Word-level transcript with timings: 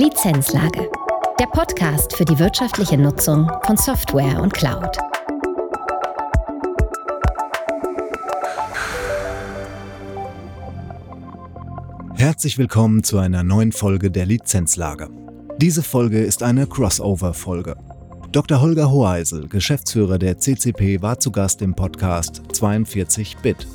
Lizenzlage. 0.00 0.90
Der 1.38 1.44
Podcast 1.44 2.16
für 2.16 2.24
die 2.24 2.38
wirtschaftliche 2.38 2.96
Nutzung 2.96 3.52
von 3.66 3.76
Software 3.76 4.40
und 4.40 4.54
Cloud. 4.54 4.96
Herzlich 12.14 12.56
willkommen 12.56 13.04
zu 13.04 13.18
einer 13.18 13.42
neuen 13.42 13.72
Folge 13.72 14.10
der 14.10 14.24
Lizenzlage. 14.24 15.10
Diese 15.58 15.82
Folge 15.82 16.20
ist 16.20 16.42
eine 16.42 16.66
Crossover-Folge. 16.66 17.76
Dr. 18.32 18.62
Holger 18.62 18.90
Hoheisel, 18.90 19.48
Geschäftsführer 19.48 20.18
der 20.18 20.38
CCP, 20.38 21.02
war 21.02 21.18
zu 21.18 21.30
Gast 21.30 21.60
im 21.60 21.74
Podcast 21.74 22.40
42-Bit. 22.54 23.66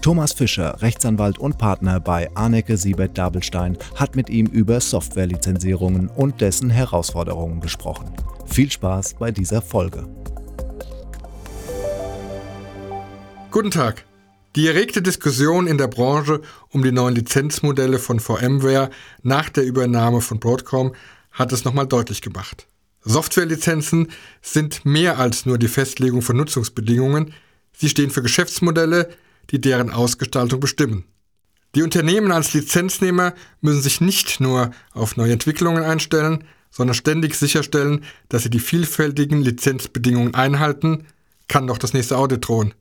Thomas 0.00 0.32
Fischer, 0.32 0.80
Rechtsanwalt 0.82 1.38
und 1.38 1.58
Partner 1.58 2.00
bei 2.00 2.30
Arnecke 2.34 2.76
Siebert 2.76 3.16
Dabelstein, 3.16 3.78
hat 3.94 4.16
mit 4.16 4.30
ihm 4.30 4.46
über 4.46 4.80
Softwarelizenzierungen 4.80 6.08
und 6.08 6.40
dessen 6.40 6.70
Herausforderungen 6.70 7.60
gesprochen. 7.60 8.12
Viel 8.46 8.70
Spaß 8.70 9.14
bei 9.14 9.30
dieser 9.30 9.62
Folge. 9.62 10.08
Guten 13.50 13.70
Tag. 13.70 14.04
Die 14.56 14.68
erregte 14.68 15.02
Diskussion 15.02 15.66
in 15.66 15.78
der 15.78 15.88
Branche 15.88 16.40
um 16.70 16.82
die 16.82 16.92
neuen 16.92 17.16
Lizenzmodelle 17.16 17.98
von 17.98 18.20
VMware 18.20 18.90
nach 19.22 19.48
der 19.48 19.64
Übernahme 19.64 20.20
von 20.20 20.38
Broadcom 20.38 20.94
hat 21.32 21.52
es 21.52 21.64
nochmal 21.64 21.88
deutlich 21.88 22.22
gemacht. 22.22 22.68
Softwarelizenzen 23.02 24.08
sind 24.42 24.84
mehr 24.84 25.18
als 25.18 25.44
nur 25.44 25.58
die 25.58 25.68
Festlegung 25.68 26.22
von 26.22 26.36
Nutzungsbedingungen, 26.36 27.34
sie 27.76 27.88
stehen 27.88 28.10
für 28.10 28.22
Geschäftsmodelle, 28.22 29.10
die 29.50 29.60
deren 29.60 29.90
Ausgestaltung 29.90 30.60
bestimmen. 30.60 31.04
Die 31.74 31.82
Unternehmen 31.82 32.30
als 32.30 32.54
Lizenznehmer 32.54 33.34
müssen 33.60 33.82
sich 33.82 34.00
nicht 34.00 34.40
nur 34.40 34.70
auf 34.92 35.16
neue 35.16 35.32
Entwicklungen 35.32 35.82
einstellen, 35.82 36.44
sondern 36.70 36.94
ständig 36.94 37.34
sicherstellen, 37.34 38.04
dass 38.28 38.44
sie 38.44 38.50
die 38.50 38.60
vielfältigen 38.60 39.42
Lizenzbedingungen 39.42 40.34
einhalten, 40.34 41.06
kann 41.48 41.66
doch 41.66 41.78
das 41.78 41.92
nächste 41.92 42.16
Audit 42.16 42.46
drohen. 42.46 42.74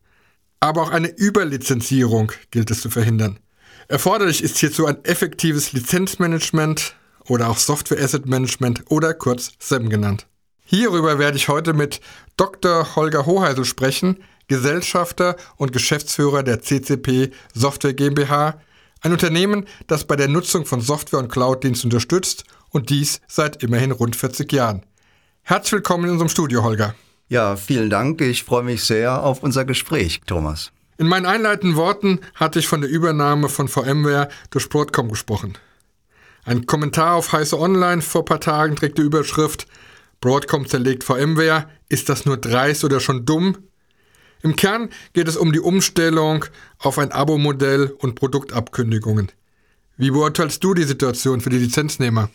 Aber 0.60 0.84
auch 0.84 0.92
eine 0.92 1.10
Überlizenzierung 1.10 2.32
gilt 2.52 2.72
es 2.72 2.82
zu 2.82 2.90
verhindern. 2.90 3.40
Erforderlich 3.88 4.44
ist 4.44 4.58
hierzu 4.58 4.86
ein 4.86 5.04
effektives 5.04 5.74
Lizenzmanagement, 5.74 6.96
oder 7.28 7.50
auch 7.50 7.58
Software 7.58 8.04
Asset 8.04 8.26
Management 8.26 8.84
oder 8.90 9.14
kurz 9.14 9.52
SEM 9.60 9.90
genannt. 9.90 10.28
Hierüber 10.66 11.20
werde 11.20 11.38
ich 11.38 11.50
heute 11.50 11.74
mit 11.74 12.02
Dr. 12.38 12.96
Holger 12.96 13.26
Hoheisel 13.26 13.66
sprechen, 13.66 14.24
Gesellschafter 14.48 15.36
und 15.58 15.72
Geschäftsführer 15.72 16.44
der 16.44 16.62
CCP 16.62 17.32
Software 17.54 17.94
GmbH, 17.94 18.62
ein 19.02 19.12
Unternehmen, 19.12 19.66
das 19.88 20.06
bei 20.06 20.16
der 20.16 20.28
Nutzung 20.28 20.66
von 20.66 20.82
Software 20.82 21.20
und 21.20 21.32
Cloud-Dienst 21.32 21.84
unterstützt 21.84 22.46
und 22.70 22.90
dies 22.90 23.22
seit 23.28 23.64
immerhin 23.64 23.92
rund 23.92 24.16
40 24.16 24.52
Jahren. 24.52 24.86
Herzlich 25.44 25.74
willkommen 25.74 26.06
in 26.06 26.12
unserem 26.12 26.30
Studio, 26.30 26.64
Holger. 26.64 26.96
Ja, 27.28 27.56
vielen 27.56 27.90
Dank. 27.90 28.22
Ich 28.22 28.44
freue 28.44 28.64
mich 28.64 28.84
sehr 28.84 29.24
auf 29.24 29.44
unser 29.44 29.66
Gespräch, 29.66 30.22
Thomas. 30.26 30.72
In 30.98 31.08
meinen 31.08 31.26
einleitenden 31.26 31.76
Worten 31.76 32.20
hatte 32.36 32.60
ich 32.60 32.68
von 32.68 32.82
der 32.82 32.90
Übernahme 32.90 33.50
von 33.50 33.68
VMware 33.68 34.30
durch 34.52 34.70
Broadcom 34.70 35.10
gesprochen. 35.10 35.58
Ein 36.46 36.66
Kommentar 36.66 37.16
auf 37.16 37.32
Heiße 37.32 37.58
Online 37.58 38.02
vor 38.02 38.22
ein 38.22 38.26
paar 38.26 38.40
Tagen 38.40 38.76
trägt 38.76 38.98
die 38.98 39.02
Überschrift 39.02 39.68
Broadcom 40.24 40.66
zerlegt 40.66 41.04
VMware, 41.04 41.68
ist 41.90 42.08
das 42.08 42.26
nur 42.26 42.38
dreist 42.38 42.86
oder 42.86 43.02
schon 43.02 43.26
dumm? 43.26 43.58
Im 44.44 44.58
Kern 44.58 44.90
geht 45.14 45.30
es 45.30 45.38
um 45.38 45.54
die 45.54 45.62
Umstellung 45.62 46.44
auf 46.78 47.00
ein 47.00 47.14
Abo-Modell 47.14 47.96
und 48.00 48.16
Produktabkündigungen. 48.16 49.32
Wie 49.96 50.12
beurteilst 50.12 50.62
du 50.62 50.74
die 50.74 50.84
Situation 50.84 51.40
für 51.40 51.50
die 51.50 51.60
Lizenznehmer? 51.60 52.30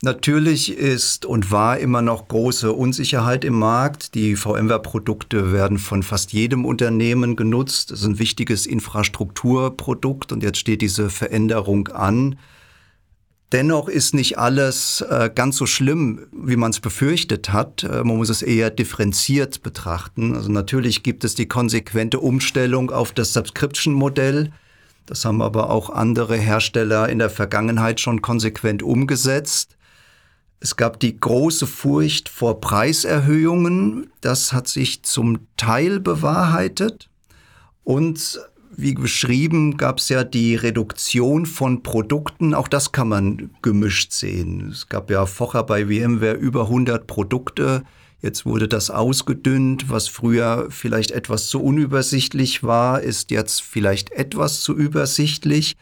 Natürlich 0.00 0.76
ist 0.76 1.26
und 1.26 1.50
war 1.50 1.78
immer 1.78 2.00
noch 2.00 2.28
große 2.28 2.72
Unsicherheit 2.72 3.44
im 3.44 3.58
Markt. 3.58 4.14
Die 4.14 4.36
VMware-Produkte 4.36 5.52
werden 5.52 5.78
von 5.78 6.02
fast 6.02 6.32
jedem 6.32 6.64
Unternehmen 6.64 7.36
genutzt. 7.36 7.90
Es 7.90 8.00
ist 8.00 8.06
ein 8.06 8.18
wichtiges 8.18 8.66
Infrastrukturprodukt 8.66 10.32
und 10.32 10.42
jetzt 10.42 10.58
steht 10.58 10.80
diese 10.80 11.10
Veränderung 11.10 11.88
an. 11.88 12.38
Dennoch 13.54 13.88
ist 13.88 14.14
nicht 14.14 14.36
alles 14.36 15.00
äh, 15.02 15.30
ganz 15.32 15.58
so 15.58 15.66
schlimm, 15.66 16.26
wie 16.32 16.56
man 16.56 16.72
es 16.72 16.80
befürchtet 16.80 17.52
hat. 17.52 17.84
Äh, 17.84 18.02
man 18.02 18.16
muss 18.16 18.28
es 18.28 18.42
eher 18.42 18.68
differenziert 18.68 19.62
betrachten. 19.62 20.34
Also 20.34 20.50
natürlich 20.50 21.04
gibt 21.04 21.22
es 21.22 21.36
die 21.36 21.46
konsequente 21.46 22.18
Umstellung 22.18 22.90
auf 22.90 23.12
das 23.12 23.32
Subscription-Modell. 23.32 24.50
Das 25.06 25.24
haben 25.24 25.40
aber 25.40 25.70
auch 25.70 25.88
andere 25.88 26.36
Hersteller 26.36 27.08
in 27.08 27.20
der 27.20 27.30
Vergangenheit 27.30 28.00
schon 28.00 28.22
konsequent 28.22 28.82
umgesetzt. 28.82 29.76
Es 30.58 30.74
gab 30.74 30.98
die 30.98 31.16
große 31.16 31.68
Furcht 31.68 32.28
vor 32.28 32.60
Preiserhöhungen. 32.60 34.10
Das 34.20 34.52
hat 34.52 34.66
sich 34.66 35.04
zum 35.04 35.46
Teil 35.56 36.00
bewahrheitet. 36.00 37.08
Und 37.84 38.40
wie 38.76 38.94
beschrieben, 38.94 39.76
gab 39.76 39.98
es 39.98 40.08
ja 40.08 40.24
die 40.24 40.56
Reduktion 40.56 41.46
von 41.46 41.82
Produkten. 41.82 42.54
Auch 42.54 42.68
das 42.68 42.92
kann 42.92 43.08
man 43.08 43.50
gemischt 43.62 44.12
sehen. 44.12 44.68
Es 44.70 44.88
gab 44.88 45.10
ja 45.10 45.26
vorher 45.26 45.62
bei 45.62 45.86
VMware 45.86 46.34
über 46.34 46.62
100 46.62 47.06
Produkte. 47.06 47.82
Jetzt 48.20 48.46
wurde 48.46 48.68
das 48.68 48.90
ausgedünnt. 48.90 49.90
Was 49.90 50.08
früher 50.08 50.68
vielleicht 50.70 51.10
etwas 51.10 51.48
zu 51.48 51.62
unübersichtlich 51.62 52.62
war, 52.62 53.00
ist 53.00 53.30
jetzt 53.30 53.62
vielleicht 53.62 54.12
etwas 54.12 54.62
zu 54.62 54.74
übersichtlich. 54.74 55.76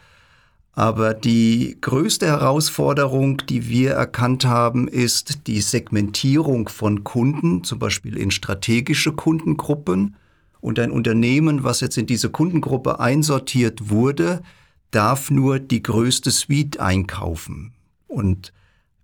Aber 0.73 1.13
die 1.13 1.77
größte 1.79 2.25
Herausforderung, 2.25 3.37
die 3.47 3.69
wir 3.69 3.91
erkannt 3.91 4.45
haben, 4.45 4.87
ist 4.87 5.47
die 5.47 5.61
Segmentierung 5.61 6.67
von 6.67 7.03
Kunden, 7.03 7.63
zum 7.63 7.79
Beispiel 7.79 8.17
in 8.17 8.31
strategische 8.31 9.13
Kundengruppen. 9.13 10.15
Und 10.63 10.79
ein 10.79 10.91
Unternehmen, 10.91 11.65
was 11.65 11.81
jetzt 11.81 11.97
in 11.97 12.05
diese 12.05 12.29
Kundengruppe 12.29 13.01
einsortiert 13.01 13.89
wurde, 13.89 14.41
darf 14.91 15.29
nur 15.29 15.59
die 15.59 15.83
größte 15.83 16.31
Suite 16.31 16.79
einkaufen. 16.79 17.73
Und 18.07 18.53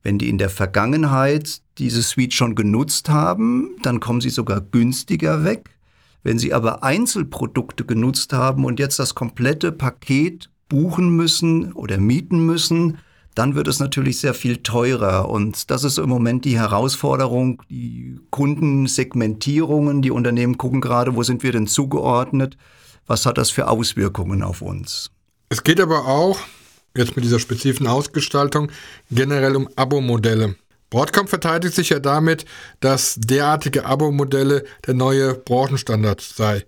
wenn 0.01 0.17
die 0.17 0.29
in 0.29 0.37
der 0.37 0.49
Vergangenheit 0.49 1.61
diese 1.77 2.01
Suite 2.01 2.33
schon 2.33 2.55
genutzt 2.55 3.09
haben, 3.09 3.71
dann 3.83 3.99
kommen 3.99 4.21
sie 4.21 4.29
sogar 4.29 4.61
günstiger 4.61 5.43
weg. 5.43 5.71
Wenn 6.23 6.39
sie 6.39 6.53
aber 6.53 6.81
Einzelprodukte 6.81 7.83
genutzt 7.83 8.31
haben 8.31 8.63
und 8.63 8.79
jetzt 8.79 8.97
das 8.97 9.13
komplette 9.13 9.73
Paket 9.73 10.49
buchen 10.69 11.13
müssen 11.13 11.73
oder 11.73 11.97
mieten 11.97 12.45
müssen, 12.45 12.99
dann 13.35 13.55
wird 13.55 13.67
es 13.67 13.79
natürlich 13.79 14.19
sehr 14.19 14.33
viel 14.33 14.57
teurer. 14.57 15.29
Und 15.29 15.69
das 15.71 15.83
ist 15.83 15.97
im 15.97 16.09
Moment 16.09 16.45
die 16.45 16.57
Herausforderung. 16.57 17.61
Die 17.69 18.19
Kundensegmentierungen, 18.29 20.01
die 20.01 20.11
Unternehmen 20.11 20.57
gucken 20.57 20.81
gerade, 20.81 21.15
wo 21.15 21.23
sind 21.23 21.43
wir 21.43 21.51
denn 21.51 21.67
zugeordnet? 21.67 22.57
Was 23.07 23.25
hat 23.25 23.37
das 23.37 23.49
für 23.49 23.67
Auswirkungen 23.67 24.43
auf 24.43 24.61
uns? 24.61 25.11
Es 25.49 25.63
geht 25.63 25.79
aber 25.79 26.05
auch, 26.05 26.39
jetzt 26.95 27.15
mit 27.15 27.25
dieser 27.25 27.39
spezifischen 27.39 27.87
Ausgestaltung, 27.87 28.71
generell 29.09 29.55
um 29.55 29.69
Abo-Modelle. 29.75 30.55
Broadcom 30.89 31.27
verteidigt 31.27 31.75
sich 31.75 31.89
ja 31.89 31.99
damit, 31.99 32.45
dass 32.79 33.15
derartige 33.17 33.85
Abo-Modelle 33.85 34.63
der 34.85 34.95
neue 34.95 35.35
Branchenstandard 35.35 36.21
sei. 36.21 36.65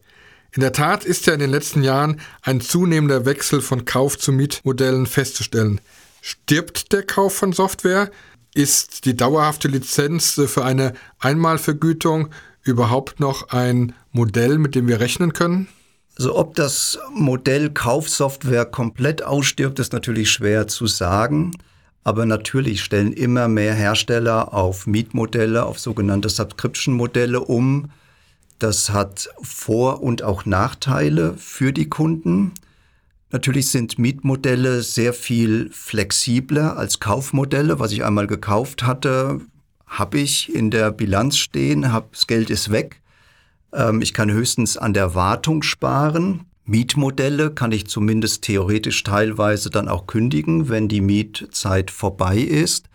In 0.53 0.61
der 0.61 0.73
Tat 0.73 1.05
ist 1.05 1.25
ja 1.27 1.33
in 1.33 1.39
den 1.39 1.49
letzten 1.49 1.81
Jahren 1.81 2.19
ein 2.41 2.59
zunehmender 2.59 3.25
Wechsel 3.25 3.61
von 3.61 3.85
Kauf- 3.85 4.17
zu 4.17 4.31
Mietmodellen 4.31 5.05
festzustellen. 5.05 5.79
Stirbt 6.21 6.93
der 6.93 7.03
Kauf 7.03 7.33
von 7.33 7.51
Software? 7.51 8.11
Ist 8.53 9.05
die 9.05 9.17
dauerhafte 9.17 9.67
Lizenz 9.67 10.39
für 10.45 10.63
eine 10.63 10.93
Einmalvergütung 11.19 12.29
überhaupt 12.61 13.19
noch 13.19 13.49
ein 13.49 13.93
Modell, 14.11 14.59
mit 14.59 14.75
dem 14.75 14.87
wir 14.87 14.99
rechnen 14.99 15.33
können? 15.33 15.67
Also 16.17 16.37
ob 16.37 16.53
das 16.55 16.99
Modell 17.11 17.71
Kaufsoftware 17.71 18.65
komplett 18.65 19.23
ausstirbt, 19.23 19.79
ist 19.79 19.93
natürlich 19.93 20.29
schwer 20.29 20.67
zu 20.67 20.85
sagen. 20.85 21.53
Aber 22.03 22.27
natürlich 22.27 22.83
stellen 22.83 23.13
immer 23.13 23.47
mehr 23.47 23.73
Hersteller 23.73 24.53
auf 24.53 24.85
Mietmodelle, 24.85 25.65
auf 25.65 25.79
sogenannte 25.79 26.29
Subscription-Modelle 26.29 27.39
um. 27.39 27.89
Das 28.59 28.91
hat 28.91 29.29
Vor- 29.41 30.03
und 30.03 30.21
auch 30.21 30.45
Nachteile 30.45 31.35
für 31.37 31.73
die 31.73 31.89
Kunden. 31.89 32.53
Natürlich 33.31 33.69
sind 33.69 33.97
Mietmodelle 33.97 34.81
sehr 34.81 35.13
viel 35.13 35.69
flexibler 35.71 36.77
als 36.77 36.99
Kaufmodelle. 36.99 37.79
Was 37.79 37.93
ich 37.93 38.03
einmal 38.03 38.27
gekauft 38.27 38.83
hatte, 38.83 39.39
habe 39.87 40.19
ich 40.19 40.53
in 40.53 40.69
der 40.69 40.91
Bilanz 40.91 41.37
stehen, 41.37 41.93
hab, 41.93 42.11
das 42.11 42.27
Geld 42.27 42.49
ist 42.49 42.71
weg. 42.71 43.01
Ähm, 43.73 44.01
ich 44.01 44.13
kann 44.13 44.29
höchstens 44.29 44.75
an 44.77 44.93
der 44.93 45.15
Wartung 45.15 45.63
sparen. 45.63 46.45
Mietmodelle 46.65 47.51
kann 47.51 47.71
ich 47.71 47.87
zumindest 47.87 48.43
theoretisch 48.43 49.01
teilweise 49.03 49.69
dann 49.69 49.87
auch 49.87 50.07
kündigen, 50.07 50.67
wenn 50.67 50.89
die 50.89 51.01
Mietzeit 51.01 51.89
vorbei 51.89 52.37
ist. 52.37 52.89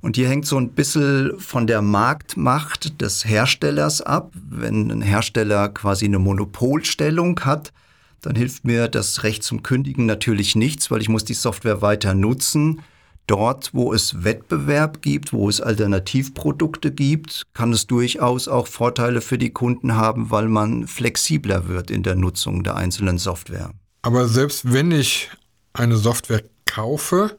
Und 0.00 0.16
hier 0.16 0.28
hängt 0.28 0.46
so 0.46 0.58
ein 0.58 0.70
bisschen 0.70 1.38
von 1.38 1.66
der 1.66 1.82
Marktmacht 1.82 3.00
des 3.00 3.24
Herstellers 3.24 4.00
ab. 4.00 4.32
Wenn 4.34 4.90
ein 4.92 5.02
Hersteller 5.02 5.68
quasi 5.70 6.04
eine 6.04 6.18
Monopolstellung 6.20 7.40
hat, 7.40 7.72
dann 8.22 8.36
hilft 8.36 8.64
mir 8.64 8.88
das 8.88 9.24
Recht 9.24 9.42
zum 9.42 9.62
Kündigen 9.62 10.06
natürlich 10.06 10.54
nichts, 10.54 10.90
weil 10.90 11.02
ich 11.02 11.08
muss 11.08 11.24
die 11.24 11.34
Software 11.34 11.82
weiter 11.82 12.14
nutzen. 12.14 12.80
dort, 13.28 13.72
wo 13.72 13.92
es 13.92 14.24
Wettbewerb 14.24 15.00
gibt, 15.00 15.32
wo 15.32 15.48
es 15.48 15.60
Alternativprodukte 15.60 16.90
gibt, 16.90 17.44
kann 17.54 17.72
es 17.72 17.86
durchaus 17.86 18.48
auch 18.48 18.66
Vorteile 18.66 19.20
für 19.20 19.38
die 19.38 19.50
Kunden 19.50 19.94
haben, 19.94 20.32
weil 20.32 20.48
man 20.48 20.88
flexibler 20.88 21.68
wird 21.68 21.90
in 21.90 22.02
der 22.02 22.16
Nutzung 22.16 22.64
der 22.64 22.74
einzelnen 22.74 23.18
Software. 23.18 23.70
Aber 24.02 24.26
selbst 24.26 24.72
wenn 24.72 24.90
ich 24.90 25.30
eine 25.72 25.96
Software 25.96 26.42
kaufe, 26.66 27.38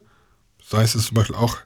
sei 0.64 0.82
es 0.84 0.92
zum 0.92 1.14
Beispiel 1.14 1.36
auch 1.36 1.58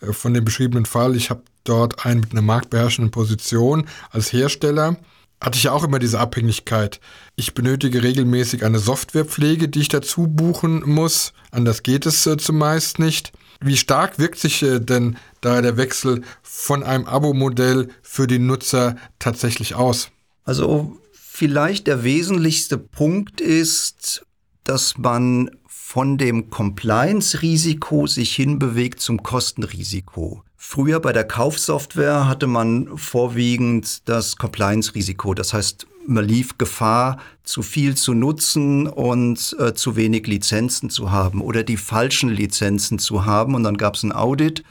äh, 0.00 0.12
von 0.12 0.34
dem 0.34 0.44
beschriebenen 0.44 0.84
Fall, 0.84 1.14
ich 1.14 1.30
habe 1.30 1.42
dort 1.64 2.04
einen 2.04 2.20
mit 2.20 2.32
einer 2.32 2.42
marktbeherrschenden 2.42 3.12
Position 3.12 3.86
als 4.10 4.32
Hersteller, 4.32 4.96
hatte 5.40 5.56
ich 5.56 5.64
ja 5.64 5.72
auch 5.72 5.84
immer 5.84 5.98
diese 5.98 6.20
Abhängigkeit. 6.20 7.00
Ich 7.36 7.54
benötige 7.54 8.02
regelmäßig 8.02 8.64
eine 8.64 8.78
Softwarepflege, 8.78 9.68
die 9.68 9.80
ich 9.80 9.88
dazu 9.88 10.26
buchen 10.26 10.82
muss. 10.84 11.32
Anders 11.50 11.82
geht 11.82 12.06
es 12.06 12.26
äh, 12.26 12.36
zumeist 12.36 12.98
nicht. 12.98 13.32
Wie 13.60 13.76
stark 13.76 14.18
wirkt 14.18 14.38
sich 14.38 14.62
äh, 14.62 14.80
denn 14.80 15.16
da 15.40 15.60
der 15.62 15.76
Wechsel 15.76 16.22
von 16.42 16.82
einem 16.82 17.06
Abo-Modell 17.06 17.88
für 18.02 18.26
den 18.26 18.46
Nutzer 18.46 18.96
tatsächlich 19.18 19.74
aus? 19.74 20.10
Also 20.44 20.98
vielleicht 21.12 21.86
der 21.86 22.04
wesentlichste 22.04 22.78
Punkt 22.78 23.40
ist, 23.40 24.26
dass 24.64 24.98
man 24.98 25.50
von 25.66 26.18
dem 26.18 26.50
Compliance-Risiko 26.50 28.06
sich 28.06 28.34
hinbewegt 28.34 29.00
zum 29.00 29.22
Kostenrisiko. 29.22 30.44
Früher 30.62 31.00
bei 31.00 31.14
der 31.14 31.24
Kaufsoftware 31.24 32.28
hatte 32.28 32.46
man 32.46 32.98
vorwiegend 32.98 34.06
das 34.06 34.36
Compliance-Risiko. 34.36 35.32
Das 35.32 35.54
heißt, 35.54 35.86
man 36.06 36.26
lief 36.26 36.58
Gefahr, 36.58 37.16
zu 37.44 37.62
viel 37.62 37.96
zu 37.96 38.12
nutzen 38.12 38.86
und 38.86 39.56
äh, 39.58 39.72
zu 39.72 39.96
wenig 39.96 40.26
Lizenzen 40.26 40.90
zu 40.90 41.10
haben 41.10 41.40
oder 41.40 41.64
die 41.64 41.78
falschen 41.78 42.28
Lizenzen 42.28 42.98
zu 42.98 43.24
haben. 43.24 43.54
Und 43.54 43.64
dann 43.64 43.78
gab 43.78 43.94
es 43.94 44.02
ein 44.02 44.12
Audit 44.12 44.62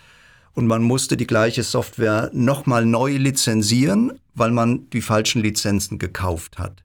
und 0.53 0.67
man 0.67 0.83
musste 0.83 1.17
die 1.17 1.27
gleiche 1.27 1.63
Software 1.63 2.29
nochmal 2.33 2.85
neu 2.85 3.17
lizenzieren, 3.17 4.13
weil 4.35 4.51
man 4.51 4.87
die 4.91 5.01
falschen 5.01 5.41
Lizenzen 5.41 5.97
gekauft 5.97 6.59
hat. 6.59 6.83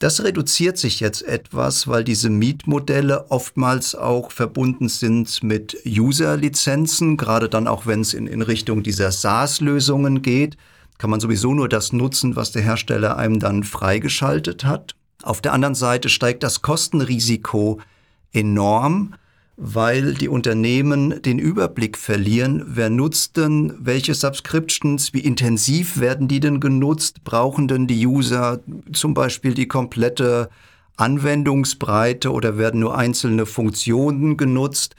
Das 0.00 0.24
reduziert 0.24 0.78
sich 0.78 0.98
jetzt 1.00 1.20
etwas, 1.20 1.86
weil 1.86 2.04
diese 2.04 2.30
Mietmodelle 2.30 3.30
oftmals 3.30 3.94
auch 3.94 4.32
verbunden 4.32 4.88
sind 4.88 5.42
mit 5.42 5.76
User-Lizenzen, 5.86 7.18
gerade 7.18 7.50
dann 7.50 7.68
auch 7.68 7.84
wenn 7.84 8.00
es 8.00 8.14
in, 8.14 8.26
in 8.26 8.40
Richtung 8.40 8.82
dieser 8.82 9.12
SaaS-Lösungen 9.12 10.22
geht, 10.22 10.56
kann 10.96 11.10
man 11.10 11.20
sowieso 11.20 11.52
nur 11.52 11.68
das 11.68 11.92
nutzen, 11.92 12.34
was 12.34 12.50
der 12.50 12.62
Hersteller 12.62 13.18
einem 13.18 13.40
dann 13.40 13.62
freigeschaltet 13.62 14.64
hat. 14.64 14.94
Auf 15.22 15.42
der 15.42 15.52
anderen 15.52 15.74
Seite 15.74 16.08
steigt 16.08 16.44
das 16.44 16.62
Kostenrisiko 16.62 17.78
enorm, 18.32 19.14
weil 19.62 20.14
die 20.14 20.28
Unternehmen 20.28 21.20
den 21.20 21.38
Überblick 21.38 21.98
verlieren, 21.98 22.64
wer 22.66 22.88
nutzt 22.88 23.36
denn 23.36 23.74
welche 23.78 24.14
Subscriptions, 24.14 25.12
wie 25.12 25.20
intensiv 25.20 26.00
werden 26.00 26.28
die 26.28 26.40
denn 26.40 26.60
genutzt, 26.60 27.24
brauchen 27.24 27.68
denn 27.68 27.86
die 27.86 28.06
User 28.06 28.60
zum 28.94 29.12
Beispiel 29.12 29.52
die 29.52 29.68
komplette 29.68 30.48
Anwendungsbreite 30.96 32.32
oder 32.32 32.56
werden 32.56 32.80
nur 32.80 32.96
einzelne 32.96 33.44
Funktionen 33.44 34.38
genutzt. 34.38 34.96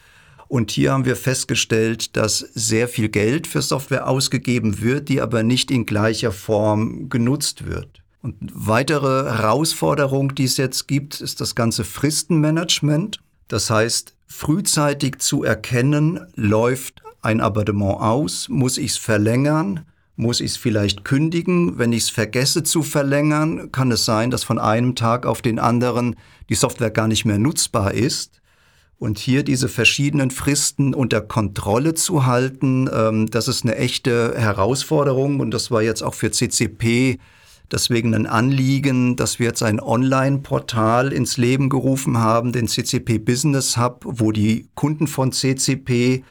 Und 0.47 0.69
hier 0.69 0.91
haben 0.91 1.05
wir 1.05 1.15
festgestellt, 1.15 2.15
dass 2.15 2.37
sehr 2.37 2.87
viel 2.87 3.09
Geld 3.09 3.47
für 3.47 3.63
Software 3.63 4.07
ausgegeben 4.07 4.79
wird, 4.79 5.09
die 5.09 5.21
aber 5.21 5.41
nicht 5.41 5.71
in 5.71 5.87
gleicher 5.87 6.31
Form 6.31 7.09
genutzt 7.09 7.65
wird. 7.65 8.03
Und 8.21 8.35
weitere 8.53 9.23
Herausforderung, 9.31 10.35
die 10.35 10.43
es 10.43 10.57
jetzt 10.57 10.87
gibt, 10.87 11.19
ist 11.19 11.41
das 11.41 11.55
ganze 11.55 11.83
Fristenmanagement. 11.83 13.19
Das 13.51 13.69
heißt, 13.69 14.15
frühzeitig 14.27 15.19
zu 15.19 15.43
erkennen, 15.43 16.21
läuft 16.35 17.03
ein 17.21 17.41
Abonnement 17.41 17.99
aus, 17.99 18.47
muss 18.47 18.77
ich 18.77 18.91
es 18.91 18.97
verlängern, 18.97 19.81
muss 20.15 20.39
ich 20.39 20.51
es 20.51 20.57
vielleicht 20.57 21.03
kündigen. 21.03 21.77
Wenn 21.77 21.91
ich 21.91 22.03
es 22.03 22.09
vergesse 22.09 22.63
zu 22.63 22.81
verlängern, 22.81 23.69
kann 23.73 23.91
es 23.91 24.05
sein, 24.05 24.31
dass 24.31 24.45
von 24.45 24.57
einem 24.57 24.95
Tag 24.95 25.25
auf 25.25 25.41
den 25.41 25.59
anderen 25.59 26.15
die 26.47 26.55
Software 26.55 26.91
gar 26.91 27.09
nicht 27.09 27.25
mehr 27.25 27.39
nutzbar 27.39 27.93
ist. 27.93 28.39
Und 28.97 29.19
hier 29.19 29.43
diese 29.43 29.67
verschiedenen 29.67 30.31
Fristen 30.31 30.93
unter 30.93 31.19
Kontrolle 31.19 31.93
zu 31.93 32.25
halten, 32.25 32.89
ähm, 32.93 33.29
das 33.29 33.49
ist 33.49 33.65
eine 33.65 33.75
echte 33.75 34.33
Herausforderung. 34.37 35.41
Und 35.41 35.51
das 35.51 35.71
war 35.71 35.81
jetzt 35.81 36.03
auch 36.03 36.13
für 36.13 36.31
CCP 36.31 37.19
deswegen 37.71 38.13
ein 38.13 38.25
Anliegen, 38.25 39.15
dass 39.15 39.39
wir 39.39 39.47
jetzt 39.47 39.63
ein 39.63 39.79
Online-Portal 39.79 41.13
ins 41.13 41.37
Leben 41.37 41.69
gerufen 41.69 42.17
haben, 42.17 42.51
den 42.51 42.67
CCP 42.67 43.19
Business 43.19 43.77
Hub, 43.77 44.03
wo 44.05 44.31
die 44.31 44.67
Kunden 44.75 45.07
von 45.07 45.31
CCP 45.31 46.23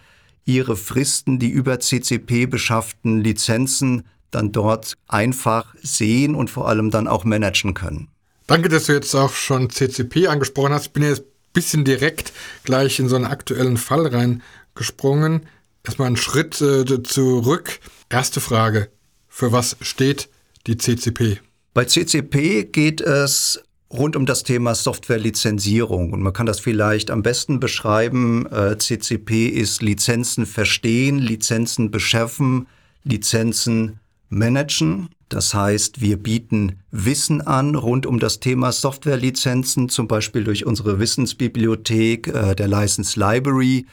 ihre 0.45 0.77
Fristen, 0.77 1.39
die 1.39 1.49
über 1.49 1.81
CCP 1.81 2.47
beschafften 2.47 3.21
Lizenzen 3.21 4.05
dann 4.31 4.53
dort 4.53 4.97
einfach 5.09 5.75
sehen 5.83 6.35
und 6.35 6.51
vor 6.51 6.69
allem 6.69 6.91
dann 6.91 7.09
auch 7.09 7.25
managen 7.25 7.75
können. 7.75 8.09
Danke, 8.47 8.69
dass 8.69 8.87
du 8.87 8.93
jetzt 8.93 9.15
auch 9.15 9.33
schon 9.33 9.71
CCP 9.71 10.29
angesprochen 10.29 10.73
hast. 10.73 10.87
Ich 10.87 10.93
bin 10.93 11.03
jetzt 11.03 11.23
ein 11.23 11.53
bisschen 11.53 11.85
direkt 11.85 12.33
gleich 12.65 12.99
in 12.99 13.09
so 13.09 13.17
einen 13.17 13.27
aktuellen 13.27 13.77
Fall 13.77 14.07
reingesprungen. 14.07 15.47
Erstmal 15.85 16.09
einen 16.09 16.17
Schritt 16.17 16.61
äh, 16.61 17.03
zurück. 17.03 17.81
Erste 18.09 18.41
Frage. 18.41 18.91
Für 19.29 19.53
was 19.53 19.77
steht 19.81 20.29
die 20.67 20.77
CCP? 20.77 21.39
Bei 21.75 21.85
CCP 21.85 22.65
geht 22.65 23.01
es 23.01 23.63
rund 23.93 24.17
um 24.17 24.27
das 24.27 24.45
Thema 24.45 24.75
Softwarelizenzierung. 24.75 26.13
Und 26.13 26.23
man 26.23 26.33
kann 26.33 26.47
das 26.47 26.61
vielleicht 26.61 27.11
am 27.11 27.23
besten 27.23 27.61
beschreiben. 27.61 28.47
Äh, 28.47 28.79
CCP 28.79 29.49
ist 29.49 29.83
Lizenzen 29.83 30.47
verstehen, 30.47 31.19
Lizenzen 31.19 31.91
beschaffen, 31.91 32.67
Lizenzen 33.03 33.99
managen. 34.29 35.09
Das 35.29 35.55
heißt, 35.55 36.01
wir 36.01 36.17
bieten 36.17 36.81
Wissen 36.91 37.41
an 37.41 37.75
rund 37.77 38.05
um 38.07 38.19
das 38.19 38.41
Thema 38.41 38.73
Softwarelizenzen, 38.73 39.89
zum 39.89 40.09
Beispiel 40.09 40.45
durch 40.45 40.67
unsere 40.67 40.99
Wissensbibliothek 40.99 42.29
äh, 42.29 42.55
der 42.55 42.69
License 42.69 43.19
Library. 43.19 43.87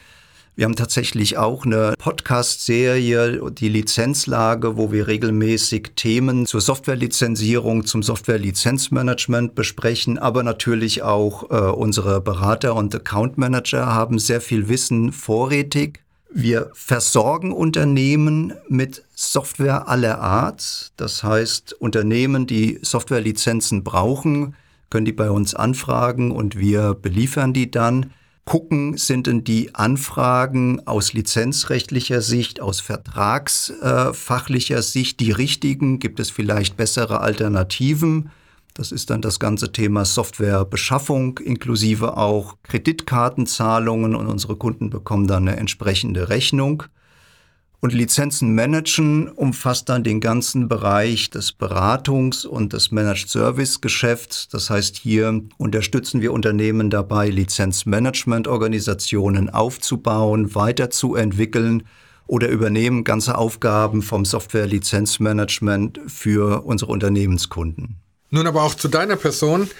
Wir 0.58 0.64
haben 0.64 0.74
tatsächlich 0.74 1.38
auch 1.38 1.64
eine 1.64 1.94
Podcast-Serie, 1.96 3.40
die 3.52 3.68
Lizenzlage, 3.68 4.76
wo 4.76 4.90
wir 4.90 5.06
regelmäßig 5.06 5.92
Themen 5.94 6.46
zur 6.46 6.60
Softwarelizenzierung, 6.60 7.86
zum 7.86 8.02
Softwarelizenzmanagement 8.02 9.54
besprechen, 9.54 10.18
aber 10.18 10.42
natürlich 10.42 11.04
auch 11.04 11.48
äh, 11.52 11.54
unsere 11.70 12.20
Berater 12.20 12.74
und 12.74 12.92
Account 12.92 13.38
Manager 13.38 13.86
haben 13.86 14.18
sehr 14.18 14.40
viel 14.40 14.68
Wissen 14.68 15.12
vorrätig. 15.12 16.00
Wir 16.28 16.72
versorgen 16.74 17.52
Unternehmen 17.52 18.52
mit 18.68 19.04
Software 19.14 19.86
aller 19.86 20.20
Art. 20.20 20.90
Das 20.96 21.22
heißt, 21.22 21.74
Unternehmen, 21.74 22.48
die 22.48 22.80
Softwarelizenzen 22.82 23.84
brauchen, 23.84 24.56
können 24.90 25.06
die 25.06 25.12
bei 25.12 25.30
uns 25.30 25.54
anfragen 25.54 26.32
und 26.32 26.58
wir 26.58 26.94
beliefern 26.94 27.52
die 27.52 27.70
dann 27.70 28.10
gucken, 28.48 28.96
sind 28.96 29.26
denn 29.26 29.44
die 29.44 29.74
Anfragen 29.74 30.86
aus 30.86 31.12
lizenzrechtlicher 31.12 32.22
Sicht, 32.22 32.62
aus 32.62 32.80
vertragsfachlicher 32.80 34.80
Sicht 34.80 35.20
die 35.20 35.32
richtigen? 35.32 35.98
Gibt 35.98 36.18
es 36.18 36.30
vielleicht 36.30 36.78
bessere 36.78 37.20
Alternativen? 37.20 38.30
Das 38.72 38.90
ist 38.90 39.10
dann 39.10 39.20
das 39.20 39.38
ganze 39.38 39.70
Thema 39.70 40.06
Softwarebeschaffung 40.06 41.36
inklusive 41.36 42.16
auch 42.16 42.56
Kreditkartenzahlungen 42.62 44.14
und 44.14 44.28
unsere 44.28 44.56
Kunden 44.56 44.88
bekommen 44.88 45.26
dann 45.26 45.46
eine 45.46 45.58
entsprechende 45.58 46.30
Rechnung. 46.30 46.84
Und 47.80 47.92
Lizenzen 47.92 48.56
managen 48.56 49.28
umfasst 49.28 49.88
dann 49.88 50.02
den 50.02 50.20
ganzen 50.20 50.66
Bereich 50.66 51.30
des 51.30 51.52
Beratungs- 51.52 52.44
und 52.44 52.72
des 52.72 52.90
Managed 52.90 53.28
Service 53.28 53.80
Geschäfts. 53.80 54.48
Das 54.48 54.68
heißt, 54.68 54.96
hier 54.96 55.42
unterstützen 55.58 56.20
wir 56.20 56.32
Unternehmen 56.32 56.90
dabei, 56.90 57.28
Lizenzmanagement-Organisationen 57.28 59.48
aufzubauen, 59.48 60.56
weiterzuentwickeln 60.56 61.84
oder 62.26 62.48
übernehmen 62.48 63.04
ganze 63.04 63.38
Aufgaben 63.38 64.02
vom 64.02 64.24
Software-Lizenzmanagement 64.24 66.00
für 66.08 66.64
unsere 66.64 66.90
Unternehmenskunden. 66.90 67.94
Nun 68.30 68.48
aber 68.48 68.64
auch 68.64 68.74
zu 68.74 68.88
deiner 68.88 69.16
Person. 69.16 69.70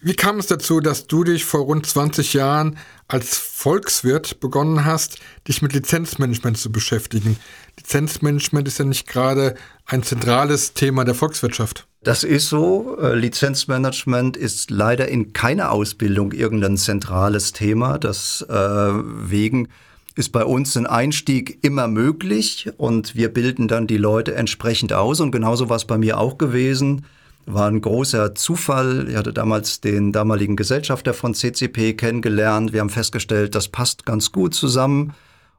Wie 0.00 0.14
kam 0.14 0.38
es 0.38 0.46
dazu, 0.46 0.80
dass 0.80 1.06
du 1.06 1.24
dich 1.24 1.44
vor 1.44 1.60
rund 1.60 1.86
20 1.86 2.32
Jahren 2.34 2.78
als 3.08 3.36
Volkswirt 3.36 4.40
begonnen 4.40 4.84
hast, 4.84 5.18
dich 5.46 5.62
mit 5.62 5.72
Lizenzmanagement 5.72 6.58
zu 6.58 6.70
beschäftigen? 6.70 7.36
Lizenzmanagement 7.78 8.68
ist 8.68 8.78
ja 8.78 8.84
nicht 8.84 9.06
gerade 9.06 9.54
ein 9.86 10.02
zentrales 10.02 10.74
Thema 10.74 11.04
der 11.04 11.14
Volkswirtschaft. 11.14 11.86
Das 12.02 12.22
ist 12.24 12.48
so. 12.48 12.96
Äh, 13.00 13.14
Lizenzmanagement 13.14 14.36
ist 14.36 14.70
leider 14.70 15.08
in 15.08 15.32
keiner 15.32 15.72
Ausbildung 15.72 16.32
irgendein 16.32 16.76
zentrales 16.76 17.52
Thema. 17.52 17.98
Deswegen 17.98 19.66
äh, 19.66 19.68
ist 20.14 20.30
bei 20.30 20.44
uns 20.44 20.76
ein 20.76 20.86
Einstieg 20.86 21.58
immer 21.62 21.88
möglich 21.88 22.70
und 22.76 23.14
wir 23.14 23.32
bilden 23.32 23.68
dann 23.68 23.86
die 23.86 23.98
Leute 23.98 24.34
entsprechend 24.34 24.92
aus. 24.92 25.20
Und 25.20 25.32
genauso 25.32 25.68
war 25.68 25.76
es 25.76 25.84
bei 25.84 25.98
mir 25.98 26.18
auch 26.18 26.38
gewesen 26.38 27.04
war 27.52 27.68
ein 27.68 27.80
großer 27.80 28.34
Zufall. 28.34 29.08
Ich 29.08 29.16
hatte 29.16 29.32
damals 29.32 29.80
den 29.80 30.12
damaligen 30.12 30.56
Gesellschafter 30.56 31.14
von 31.14 31.34
CCP 31.34 31.94
kennengelernt. 31.94 32.72
Wir 32.72 32.80
haben 32.80 32.90
festgestellt, 32.90 33.54
das 33.54 33.68
passt 33.68 34.06
ganz 34.06 34.32
gut 34.32 34.54
zusammen. 34.54 35.14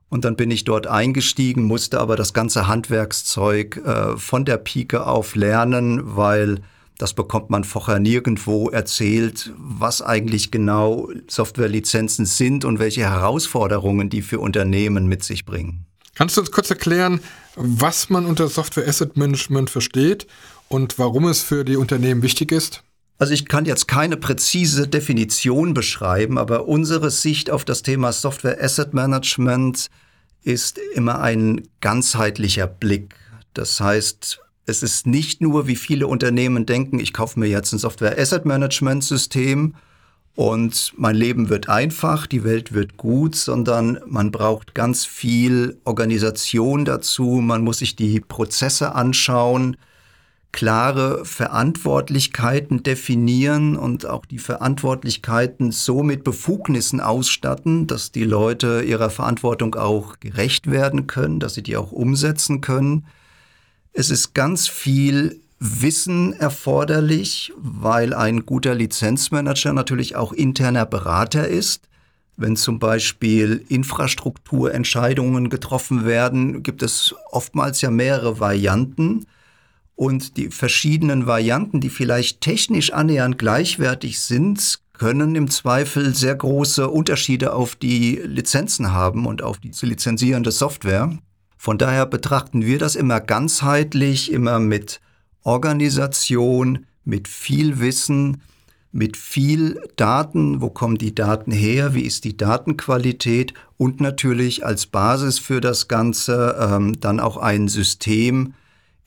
Und 0.10 0.25
dann 0.25 0.36
bin 0.36 0.50
ich 0.50 0.63
dort 0.63 0.88
eingestiegen, 0.88 1.63
musste 1.63 2.00
aber 2.00 2.15
das 2.15 2.34
ganze 2.34 2.67
Handwerkszeug 2.67 3.77
äh, 3.77 4.17
von 4.17 4.43
der 4.43 4.58
Pike 4.58 5.05
auf 5.05 5.36
lernen, 5.36 6.15
weil 6.15 6.62
das 6.98 7.13
bekommt 7.13 7.50
man 7.50 7.63
vorher 7.63 8.00
nirgendwo 8.00 8.69
erzählt, 8.69 9.53
was 9.58 10.01
eigentlich 10.01 10.51
genau 10.51 11.10
Softwarelizenzen 11.27 12.25
sind 12.25 12.65
und 12.65 12.79
welche 12.79 13.01
Herausforderungen 13.01 14.10
die 14.10 14.22
für 14.22 14.39
Unternehmen 14.39 15.08
mit 15.08 15.24
sich 15.24 15.46
bringen. 15.46 15.86
Kannst 16.15 16.36
du 16.36 16.41
uns 16.41 16.51
kurz 16.51 16.69
erklären, 16.69 17.22
was 17.55 18.10
man 18.10 18.25
unter 18.25 18.50
Software 18.50 18.88
Asset 18.88 19.15
Management 19.15 19.69
versteht 19.69 20.27
und 20.69 20.97
warum 20.97 21.25
es 21.27 21.41
für 21.41 21.65
die 21.65 21.75
Unternehmen 21.75 22.21
wichtig 22.21 22.51
ist? 22.51 22.83
Also 23.17 23.33
ich 23.33 23.47
kann 23.47 23.65
jetzt 23.65 23.89
keine 23.89 24.15
präzise 24.15 24.88
Definition 24.88 25.73
beschreiben, 25.73 26.38
aber 26.38 26.69
unsere 26.69 27.11
Sicht 27.11 27.51
auf 27.51 27.65
das 27.65 27.81
Thema 27.81 28.13
Software 28.13 28.63
Asset 28.63 28.93
Management 28.93 29.89
ist 30.43 30.79
immer 30.93 31.19
ein 31.19 31.67
ganzheitlicher 31.81 32.67
Blick. 32.67 33.15
Das 33.53 33.81
heißt, 33.81 34.39
es 34.65 34.83
ist 34.83 35.05
nicht 35.05 35.41
nur, 35.41 35.67
wie 35.67 35.75
viele 35.75 36.07
Unternehmen 36.07 36.65
denken, 36.65 36.99
ich 36.99 37.11
kaufe 37.11 37.39
mir 37.39 37.47
jetzt 37.47 37.73
ein 37.73 37.79
Software 37.79 38.17
Asset 38.17 38.45
Management 38.45 39.03
System 39.03 39.75
und 40.35 40.93
mein 40.95 41.15
Leben 41.15 41.49
wird 41.49 41.67
einfach, 41.67 42.25
die 42.25 42.45
Welt 42.45 42.71
wird 42.71 42.95
gut, 42.95 43.35
sondern 43.35 43.99
man 44.07 44.31
braucht 44.31 44.75
ganz 44.75 45.05
viel 45.05 45.77
Organisation 45.83 46.85
dazu, 46.85 47.41
man 47.41 47.63
muss 47.63 47.79
sich 47.79 47.97
die 47.97 48.21
Prozesse 48.21 48.95
anschauen, 48.95 49.75
klare 50.51 51.24
Verantwortlichkeiten 51.25 52.82
definieren 52.84 53.77
und 53.77 54.06
auch 54.06 54.25
die 54.25 54.39
Verantwortlichkeiten 54.39 55.72
so 55.72 56.01
mit 56.01 56.24
Befugnissen 56.24 57.01
ausstatten, 57.01 57.88
dass 57.88 58.12
die 58.12 58.24
Leute 58.24 58.82
ihrer 58.82 59.10
Verantwortung 59.10 59.75
auch 59.75 60.20
gerecht 60.20 60.70
werden 60.72 61.08
können, 61.08 61.39
dass 61.39 61.53
sie 61.53 61.63
die 61.63 61.77
auch 61.77 61.91
umsetzen 61.91 62.62
können. 62.62 63.06
Es 63.94 64.10
ist 64.10 64.34
ganz 64.34 64.68
viel 64.68 65.39
Wissen 65.60 66.34
erforderlich, 66.34 67.51
weil 67.58 68.13
ein 68.13 68.46
guter 68.46 68.74
Lizenzmanager 68.74 69.74
natürlich 69.74 70.15
auch 70.15 70.32
interner 70.32 70.86
Berater 70.86 71.48
ist. 71.48 71.89
Wenn 72.38 72.56
zum 72.56 72.79
Beispiel 72.79 73.65
Infrastrukturentscheidungen 73.68 75.50
getroffen 75.50 76.06
werden, 76.06 76.63
gibt 76.63 76.82
es 76.82 77.13
oftmals 77.32 77.82
ja 77.82 77.91
mehrere 77.91 78.39
Varianten. 78.39 79.25
Und 80.00 80.38
die 80.38 80.48
verschiedenen 80.48 81.27
Varianten, 81.27 81.82
die 81.82 81.89
vielleicht 81.89 82.39
technisch 82.39 82.94
annähernd 82.94 83.38
gleichwertig 83.38 84.22
sind, 84.22 84.79
können 84.94 85.36
im 85.36 85.50
Zweifel 85.50 86.15
sehr 86.15 86.36
große 86.36 86.89
Unterschiede 86.89 87.51
auf 87.51 87.75
die 87.75 88.15
Lizenzen 88.24 88.94
haben 88.94 89.25
und 89.25 89.41
auf 89.41 89.58
die 89.58 89.72
zu 89.72 89.86
lizenzierende 89.86 90.51
Software. 90.51 91.18
Von 91.58 91.77
daher 91.77 92.06
betrachten 92.06 92.65
wir 92.65 92.79
das 92.79 92.96
immer 92.96 93.20
ganzheitlich, 93.20 94.32
immer 94.32 94.62
mit 94.62 95.01
Organisation, 95.44 96.86
mit 97.03 97.27
viel 97.27 97.82
Wissen, 97.82 98.41
mit 98.94 99.18
viel 99.18 99.82
Daten, 99.98 100.62
wo 100.62 100.70
kommen 100.70 100.98
die 100.98 101.13
Daten 101.13 101.51
her, 101.51 101.94
wie 101.94 102.03
ist 102.03 102.24
die 102.24 102.38
Datenqualität? 102.38 103.53
Und 103.75 104.00
natürlich 104.00 104.65
als 104.65 104.86
Basis 104.86 105.39
für 105.39 105.60
das 105.60 105.89
Ganze 105.89 106.56
ähm, 106.58 107.01
dann 107.01 107.20
auch 107.20 107.36
ein 107.36 107.68
System, 107.68 108.53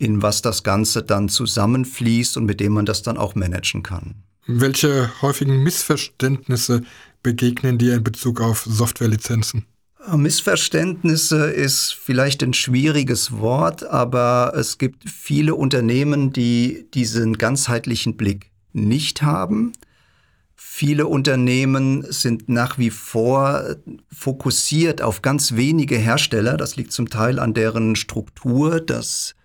in 0.03 0.21
was 0.21 0.43
das 0.43 0.65
Ganze 0.65 1.05
dann 1.05 1.29
zusammenfließt 1.29 2.37
und 2.37 2.45
mit 2.45 2.59
dem 2.59 2.73
man 2.73 2.87
das 2.87 3.03
dann 3.03 3.17
auch 3.17 3.37
managen 3.37 3.85
kann. 3.85 4.17
Welche 4.49 5.13
häufigen 5.23 5.63
Missverständnisse 5.63 6.83
begegnen 7.23 7.79
dir 7.79 7.95
in 7.95 8.03
Bezug 8.03 8.41
auf 8.41 8.67
Softwarelizenzen? 8.69 9.65
Missverständnisse 10.17 11.45
ist 11.47 11.95
vielleicht 11.95 12.43
ein 12.43 12.53
schwieriges 12.53 13.39
Wort, 13.39 13.85
aber 13.85 14.53
es 14.57 14.79
gibt 14.79 15.09
viele 15.09 15.55
Unternehmen, 15.55 16.33
die 16.33 16.89
diesen 16.93 17.39
ganzheitlichen 17.39 18.17
Blick 18.17 18.51
nicht 18.73 19.23
haben. 19.23 19.73
Viele 20.57 21.07
Unternehmen 21.07 22.05
sind 22.11 22.49
nach 22.49 22.77
wie 22.79 22.91
vor 22.91 23.77
fokussiert 24.11 25.01
auf 25.01 25.23
ganz 25.23 25.55
wenige 25.55 25.97
Hersteller. 25.97 26.57
Das 26.57 26.75
liegt 26.75 26.91
zum 26.91 27.09
Teil 27.09 27.39
an 27.39 27.55
deren 27.55 27.95
Struktur, 27.95 28.81
dass 28.81 29.37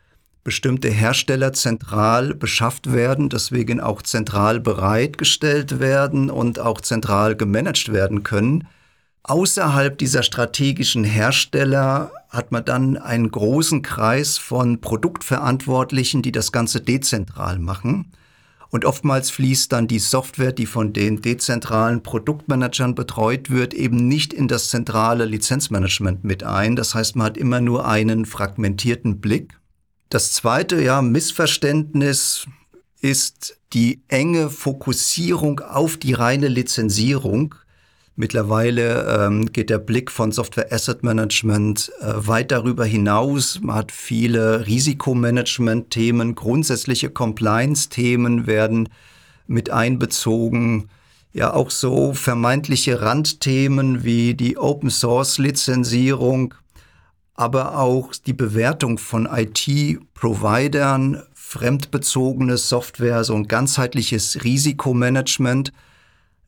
bestimmte 0.48 0.88
Hersteller 0.88 1.52
zentral 1.52 2.34
beschafft 2.34 2.94
werden, 2.94 3.28
deswegen 3.28 3.82
auch 3.82 4.02
zentral 4.02 4.62
bereitgestellt 4.62 5.82
werden 5.82 6.30
und 6.30 6.58
auch 6.58 6.80
zentral 6.80 7.36
gemanagt 7.36 7.92
werden 7.92 8.24
können. 8.24 8.66
Außerhalb 9.24 9.98
dieser 9.98 10.24
strategischen 10.24 11.04
Hersteller 11.04 12.14
hat 12.30 12.54
man 12.54 12.64
dann 12.64 12.96
einen 12.96 13.30
großen 13.30 13.82
Kreis 13.82 14.38
von 14.38 14.80
Produktverantwortlichen, 14.80 16.22
die 16.22 16.32
das 16.32 16.54
Ganze 16.54 16.80
dezentral 16.80 17.60
machen. 17.60 18.14
Und 18.70 18.86
oftmals 18.86 19.30
fließt 19.30 19.74
dann 19.74 19.90
die 19.90 20.00
Software, 20.00 20.54
die 20.54 20.66
von 20.66 20.94
den 20.94 21.22
dezentralen 21.22 22.04
Produktmanagern 22.04 22.96
betreut 22.96 23.50
wird, 23.50 23.74
eben 23.74 24.08
nicht 24.08 24.32
in 24.32 24.48
das 24.48 24.70
zentrale 24.70 25.26
Lizenzmanagement 25.26 26.24
mit 26.24 26.46
ein. 26.46 26.78
Das 26.78 26.96
heißt, 26.96 27.18
man 27.18 27.28
hat 27.28 27.38
immer 27.38 27.60
nur 27.60 27.86
einen 27.86 28.26
fragmentierten 28.26 29.20
Blick. 29.20 29.60
Das 30.10 30.32
zweite 30.32 30.82
ja, 30.82 31.02
Missverständnis 31.02 32.48
ist 33.02 33.58
die 33.74 34.02
enge 34.08 34.50
Fokussierung 34.50 35.60
auf 35.60 35.98
die 35.98 36.14
reine 36.14 36.48
Lizenzierung. 36.48 37.56
Mittlerweile 38.16 39.26
ähm, 39.26 39.52
geht 39.52 39.70
der 39.70 39.78
Blick 39.78 40.10
von 40.10 40.32
Software 40.32 40.72
Asset 40.72 41.04
Management 41.04 41.92
äh, 42.00 42.14
weit 42.16 42.52
darüber 42.52 42.86
hinaus. 42.86 43.60
Man 43.62 43.76
hat 43.76 43.92
viele 43.92 44.66
Risikomanagement-Themen, 44.66 46.36
grundsätzliche 46.36 47.10
Compliance-Themen 47.10 48.48
werden 48.48 48.90
mit 49.46 49.70
einbezogen. 49.70 50.90
Ja, 51.34 51.54
auch 51.54 51.70
so 51.70 52.14
vermeintliche 52.14 53.02
Randthemen 53.02 54.04
wie 54.04 54.34
die 54.34 54.58
Open 54.58 54.90
Source 54.90 55.38
Lizenzierung, 55.38 56.56
aber 57.38 57.80
auch 57.80 58.14
die 58.14 58.34
Bewertung 58.34 58.98
von 58.98 59.26
IT-Providern, 59.32 61.24
fremdbezogene 61.34 62.58
Software, 62.58 63.24
so 63.24 63.36
ein 63.36 63.48
ganzheitliches 63.48 64.44
Risikomanagement– 64.44 65.72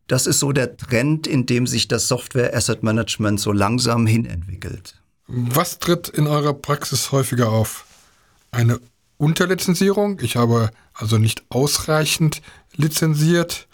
das 0.10 0.26
ist 0.26 0.40
so 0.40 0.52
der 0.52 0.76
Trend, 0.76 1.28
in 1.28 1.46
dem 1.46 1.68
sich 1.68 1.88
das 1.88 2.08
Software 2.08 2.56
Asset 2.56 2.82
Management 2.82 3.40
so 3.40 3.52
langsam 3.52 4.08
hinentwickelt. 4.08 5.00
Was 5.28 5.78
tritt 5.78 6.10
in 6.10 6.26
eurer 6.26 6.54
Praxis 6.54 7.12
häufiger 7.12 7.50
auf? 7.50 7.86
Eine 8.50 8.80
Unterlizenzierung, 9.18 10.20
ich 10.22 10.36
habe 10.36 10.72
also 10.96 11.20
nicht 11.20 11.44
ausreichend 11.50 12.42
lizenziert, 12.76 13.68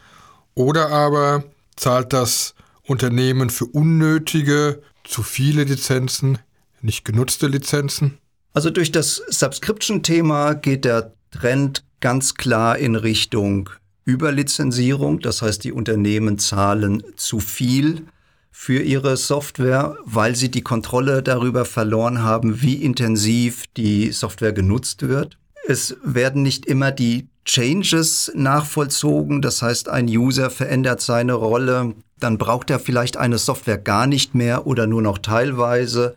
oder 0.56 0.90
aber 0.90 1.46
zahlt 1.78 2.12
das 2.12 2.54
Unternehmen 2.84 3.50
für 3.50 3.66
unnötige, 3.66 4.82
zu 5.06 5.24
viele 5.24 5.64
Lizenzen, 5.64 6.40
nicht 6.86 7.04
genutzte 7.04 7.48
Lizenzen? 7.48 8.18
Also 8.54 8.70
durch 8.70 8.92
das 8.92 9.22
Subscription-Thema 9.28 10.54
geht 10.54 10.86
der 10.86 11.14
Trend 11.32 11.84
ganz 12.00 12.36
klar 12.36 12.78
in 12.78 12.96
Richtung 12.96 13.70
Überlizenzierung, 14.06 15.20
das 15.20 15.42
heißt, 15.42 15.64
die 15.64 15.72
Unternehmen 15.72 16.38
zahlen 16.38 17.04
zu 17.18 17.40
viel 17.40 18.04
für 18.52 18.82
ihre 18.82 19.18
Software, 19.18 19.98
weil 20.06 20.36
sie 20.36 20.50
die 20.50 20.62
Kontrolle 20.62 21.22
darüber 21.22 21.66
verloren 21.66 22.24
haben, 22.24 22.62
wie 22.62 22.76
intensiv 22.76 23.66
die 23.76 24.12
Software 24.12 24.54
genutzt 24.54 25.08
wird. 25.08 25.38
Es 25.68 25.98
werden 26.04 26.44
nicht 26.44 26.66
immer 26.66 26.92
die 26.92 27.28
Changes 27.44 28.32
nachvollzogen, 28.34 29.42
das 29.42 29.62
heißt, 29.62 29.90
ein 29.90 30.08
User 30.08 30.50
verändert 30.50 31.02
seine 31.02 31.34
Rolle, 31.34 31.96
dann 32.20 32.38
braucht 32.38 32.70
er 32.70 32.80
vielleicht 32.80 33.18
eine 33.18 33.38
Software 33.38 33.78
gar 33.78 34.08
nicht 34.08 34.36
mehr 34.36 34.66
oder 34.68 34.88
nur 34.88 35.02
noch 35.02 35.18
teilweise. 35.18 36.16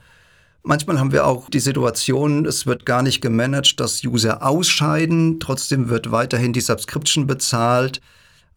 Manchmal 0.69 1.01
haben 1.01 1.13
wir 1.13 1.27
auch 1.27 1.49
die 1.49 1.61
Situation, 1.61 2.45
es 2.45 2.67
wird 2.67 2.85
gar 2.85 3.03
nicht 3.03 3.23
gemanagt, 3.23 3.81
dass 3.81 4.05
User 4.05 4.47
ausscheiden, 4.47 5.41
trotzdem 5.41 5.89
wird 5.89 6.13
weiterhin 6.13 6.53
die 6.53 6.61
Subscription 6.61 7.27
bezahlt. 7.27 8.03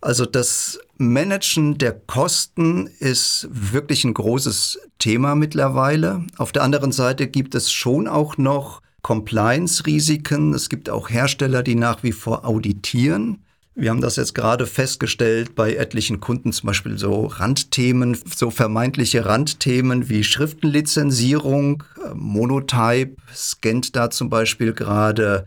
Also 0.01 0.25
das 0.25 0.77
Managen 0.98 1.77
der 1.77 1.94
Kosten 1.94 2.88
ist 3.00 3.48
wirklich 3.50 4.03
ein 4.03 4.13
großes 4.13 4.77
Thema 5.00 5.36
mittlerweile. 5.36 6.25
Auf 6.38 6.51
der 6.51 6.63
anderen 6.63 6.91
Seite 6.91 7.27
gibt 7.27 7.56
es 7.56 7.72
schon 7.72 8.10
auch 8.10 8.38
noch 8.38 8.82
Compliance-Risiken. 9.03 10.53
Es 10.53 10.68
gibt 10.68 10.89
auch 10.89 11.10
Hersteller, 11.10 11.63
die 11.63 11.75
nach 11.75 12.03
wie 12.03 12.12
vor 12.12 12.46
auditieren. 12.46 13.46
Wir 13.73 13.89
haben 13.89 14.01
das 14.01 14.17
jetzt 14.17 14.35
gerade 14.35 14.67
festgestellt 14.67 15.55
bei 15.55 15.75
etlichen 15.75 16.19
Kunden, 16.19 16.51
zum 16.51 16.67
Beispiel 16.67 16.97
so 16.97 17.25
Randthemen, 17.25 18.17
so 18.35 18.51
vermeintliche 18.51 19.25
Randthemen 19.25 20.09
wie 20.09 20.25
Schriftenlizenzierung. 20.25 21.83
Monotype 22.13 23.15
scannt 23.33 23.95
da 23.95 24.09
zum 24.09 24.29
Beispiel 24.29 24.73
gerade 24.73 25.45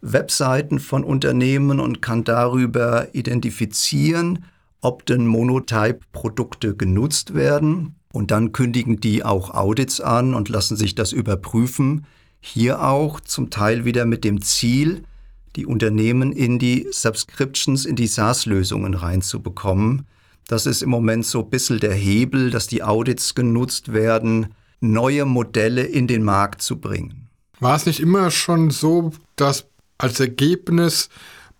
Webseiten 0.00 0.78
von 0.78 1.02
Unternehmen 1.02 1.80
und 1.80 2.00
kann 2.00 2.22
darüber 2.22 3.12
identifizieren, 3.12 4.44
ob 4.80 5.04
denn 5.06 5.26
Monotype-Produkte 5.26 6.76
genutzt 6.76 7.34
werden. 7.34 7.96
Und 8.12 8.30
dann 8.30 8.52
kündigen 8.52 9.00
die 9.00 9.24
auch 9.24 9.50
Audits 9.52 10.00
an 10.00 10.34
und 10.34 10.48
lassen 10.48 10.76
sich 10.76 10.94
das 10.94 11.10
überprüfen. 11.10 12.06
Hier 12.40 12.84
auch 12.84 13.18
zum 13.18 13.50
Teil 13.50 13.84
wieder 13.84 14.04
mit 14.04 14.22
dem 14.22 14.42
Ziel, 14.42 15.02
die 15.56 15.66
Unternehmen 15.66 16.32
in 16.32 16.58
die 16.58 16.86
Subscriptions, 16.90 17.84
in 17.84 17.96
die 17.96 18.06
SaaS-Lösungen 18.06 18.94
reinzubekommen. 18.94 20.06
Das 20.48 20.66
ist 20.66 20.82
im 20.82 20.90
Moment 20.90 21.24
so 21.24 21.40
ein 21.42 21.50
bisschen 21.50 21.80
der 21.80 21.94
Hebel, 21.94 22.50
dass 22.50 22.66
die 22.66 22.82
Audits 22.82 23.34
genutzt 23.34 23.92
werden, 23.92 24.54
neue 24.80 25.24
Modelle 25.24 25.82
in 25.82 26.06
den 26.06 26.22
Markt 26.22 26.60
zu 26.62 26.78
bringen. 26.78 27.28
War 27.60 27.76
es 27.76 27.86
nicht 27.86 28.00
immer 28.00 28.30
schon 28.30 28.70
so, 28.70 29.12
dass 29.36 29.66
als 29.96 30.20
Ergebnis 30.20 31.08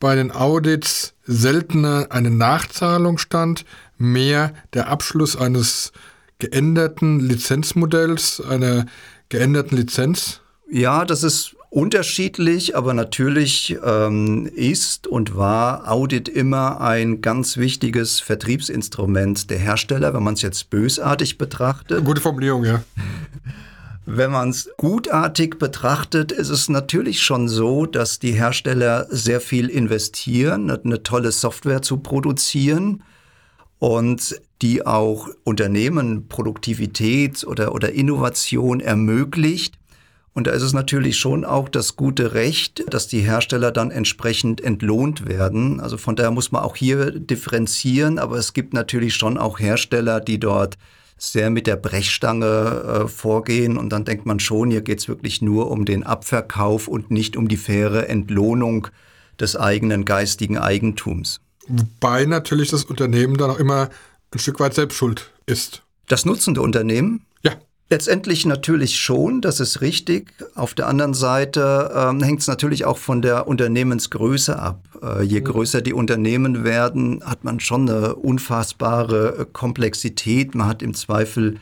bei 0.01 0.15
den 0.17 0.33
Audits 0.33 1.15
seltener 1.23 2.09
eine 2.11 2.31
Nachzahlung 2.31 3.17
stand, 3.17 3.65
mehr 3.97 4.53
der 4.75 4.89
Abschluss 4.89 5.37
eines 5.37 5.93
geänderten 6.39 7.21
Lizenzmodells, 7.21 8.41
einer 8.41 8.87
geänderten 9.29 9.77
Lizenz? 9.77 10.41
Ja, 10.71 11.05
das 11.05 11.23
ist 11.23 11.54
unterschiedlich, 11.75 12.77
aber 12.77 12.95
natürlich 12.95 13.77
ähm, 13.85 14.47
ist 14.55 15.09
und 15.09 15.37
war 15.37 15.91
Audit 15.91 16.29
immer 16.29 16.81
ein 16.81 17.21
ganz 17.21 17.57
wichtiges 17.57 18.21
Vertriebsinstrument 18.21 19.51
der 19.51 19.59
Hersteller, 19.59 20.15
wenn 20.15 20.23
man 20.23 20.35
es 20.35 20.43
jetzt 20.43 20.71
bösartig 20.71 21.37
betrachtet. 21.37 22.05
Gute 22.05 22.21
Formulierung, 22.21 22.65
ja. 22.65 22.83
Wenn 24.07 24.33
man 24.33 24.51
es 24.51 24.69
gutartig 24.77 25.59
betrachtet, 25.59 26.31
ist 26.31 26.51
es 26.51 26.69
natürlich 26.69 27.23
schon 27.23 27.49
so, 27.49 27.87
dass 27.87 28.19
die 28.19 28.33
Hersteller 28.33 29.07
sehr 29.09 29.41
viel 29.41 29.71
investieren, 29.71 30.71
eine 30.71 31.03
tolle 31.03 31.33
Software 31.33 31.81
zu 31.81 31.97
produzieren 31.97 33.03
und 33.79 34.39
die 34.61 34.85
auch 34.87 35.29
Unternehmen 35.43 36.29
Produktivität 36.29 37.45
oder, 37.45 37.75
oder 37.75 37.93
Innovation 37.93 38.81
ermöglicht. 38.81 39.79
Und 40.35 40.49
da 40.49 40.51
ist 40.51 40.63
es 40.63 40.73
natürlich 40.73 41.17
schon 41.17 41.45
auch 41.45 41.69
das 41.69 41.95
gute 41.95 42.35
Recht, 42.35 42.85
dass 42.93 43.07
die 43.07 43.21
Hersteller 43.21 43.71
dann 43.71 43.93
entsprechend 43.93 44.61
entlohnt 44.61 45.29
werden. 45.29 45.81
Also 45.81 45.97
von 45.97 46.17
daher 46.17 46.33
muss 46.33 46.51
man 46.51 46.63
auch 46.63 46.75
hier 46.75 47.13
differenzieren, 47.13 48.19
aber 48.19 48.37
es 48.37 48.53
gibt 48.53 48.75
natürlich 48.75 49.15
schon 49.15 49.39
auch 49.39 49.61
Hersteller, 49.61 50.21
die 50.21 50.41
dort 50.41 50.77
sehr 51.17 51.51
mit 51.51 51.69
der 51.69 51.77
Brechstange 51.77 53.05
äh, 53.05 53.09
vorgehen 53.09 53.77
und 53.77 53.91
dann 53.91 54.05
denkt 54.05 54.27
man 54.27 54.41
schon, 54.41 54.73
hier 54.73 54.83
geht 54.83 54.99
es 54.99 55.09
wirklich 55.09 55.41
nur 55.41 55.71
um 55.71 55.85
den 55.85 56.03
Abverkauf 56.03 56.89
und 56.89 57.13
nicht 57.13 57.37
um 57.37 57.47
die 57.47 57.57
faire 57.57 58.09
Entlohnung 58.09 58.89
des 59.39 59.57
eigenen 59.57 60.05
geistigen 60.05 60.59
Eigentums. 60.59 61.41
Wobei 61.69 62.25
natürlich 62.27 62.71
das 62.71 62.85
Unternehmen 62.85 63.37
dann 63.37 63.51
auch 63.51 63.59
immer 63.59 63.89
ein 64.33 64.39
Stück 64.39 64.61
weit 64.61 64.75
selbst 64.75 64.97
schuld 64.97 65.31
ist. 65.47 65.83
Das 66.09 66.27
nutzende 66.27 66.61
Unternehmen? 66.61 67.25
Letztendlich 67.91 68.47
natürlich 68.47 68.97
schon, 68.99 69.43
das 69.43 69.61
ist 69.61 69.83
richtig. 69.83 70.33
Auf 70.55 70.73
der 70.75 70.89
anderen 70.89 71.13
Seite 71.13 71.93
ähm, 71.95 72.23
hängt 72.23 72.41
es 72.41 72.47
natürlich 72.47 72.87
auch 72.87 72.97
von 72.97 73.21
der 73.21 73.47
Unternehmensgröße 73.47 74.59
ab. 74.59 74.89
Äh, 75.03 75.23
je 75.23 75.41
mhm. 75.41 75.45
größer 75.45 75.83
die 75.83 75.93
Unternehmen 75.93 76.65
werden, 76.65 77.23
hat 77.25 77.45
man 77.45 77.61
schon 77.61 77.89
eine 77.89 78.15
unfassbare 78.15 79.37
äh, 79.41 79.47
Komplexität. 79.53 80.55
Man 80.55 80.67
hat 80.67 80.83
im 80.83 80.95
Zweifel 80.95 81.61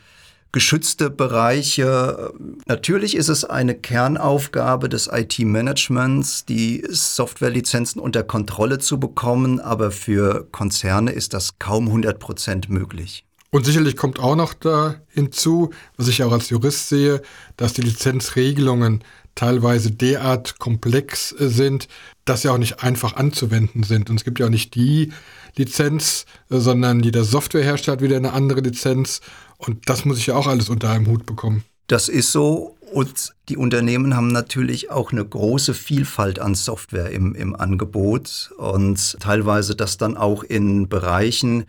geschützte 0.53 1.09
Bereiche. 1.09 2.31
Natürlich 2.67 3.17
ist 3.17 3.27
es 3.27 3.43
eine 3.43 3.75
Kernaufgabe 3.75 4.87
des 4.87 5.09
IT-Managements, 5.11 6.45
die 6.45 6.85
Softwarelizenzen 6.89 7.99
unter 7.99 8.23
Kontrolle 8.23 8.79
zu 8.79 8.97
bekommen, 8.99 9.59
aber 9.59 9.91
für 9.91 10.47
Konzerne 10.51 11.11
ist 11.11 11.33
das 11.33 11.59
kaum 11.59 11.87
100 11.87 12.19
Prozent 12.19 12.69
möglich. 12.69 13.25
Und 13.53 13.67
sicherlich 13.67 13.95
kommt 13.95 14.17
auch 14.17 14.35
noch 14.35 14.55
da 14.55 14.95
hinzu, 15.09 15.69
was 15.95 16.07
ich 16.07 16.23
auch 16.23 16.31
als 16.31 16.49
Jurist 16.49 16.89
sehe, 16.89 17.21
dass 17.55 17.73
die 17.73 17.83
Lizenzregelungen 17.83 19.03
teilweise 19.35 19.91
derart 19.91 20.57
komplex 20.57 21.29
sind, 21.29 21.87
dass 22.25 22.41
sie 22.41 22.49
auch 22.49 22.57
nicht 22.57 22.81
einfach 22.81 23.15
anzuwenden 23.15 23.83
sind. 23.83 24.09
Und 24.09 24.15
es 24.15 24.23
gibt 24.23 24.39
ja 24.39 24.47
auch 24.47 24.49
nicht 24.49 24.73
die 24.73 25.13
Lizenz, 25.55 26.25
sondern 26.49 27.01
jeder 27.03 27.23
Softwarehersteller 27.23 27.97
hat 27.97 28.03
wieder 28.03 28.17
eine 28.17 28.33
andere 28.33 28.61
Lizenz. 28.61 29.21
Und 29.59 29.87
das 29.87 30.03
muss 30.03 30.17
ich 30.17 30.25
ja 30.25 30.35
auch 30.35 30.47
alles 30.47 30.69
unter 30.69 30.89
einem 30.89 31.05
Hut 31.05 31.27
bekommen. 31.27 31.63
Das 31.85 32.09
ist 32.09 32.31
so. 32.31 32.75
Und 32.91 33.35
die 33.49 33.57
Unternehmen 33.57 34.15
haben 34.15 34.29
natürlich 34.29 34.89
auch 34.89 35.11
eine 35.11 35.23
große 35.23 35.75
Vielfalt 35.75 36.39
an 36.39 36.55
Software 36.55 37.11
im, 37.11 37.35
im 37.35 37.55
Angebot 37.55 38.51
und 38.57 39.19
teilweise 39.19 39.75
das 39.75 39.97
dann 39.97 40.17
auch 40.17 40.41
in 40.41 40.89
Bereichen, 40.89 41.65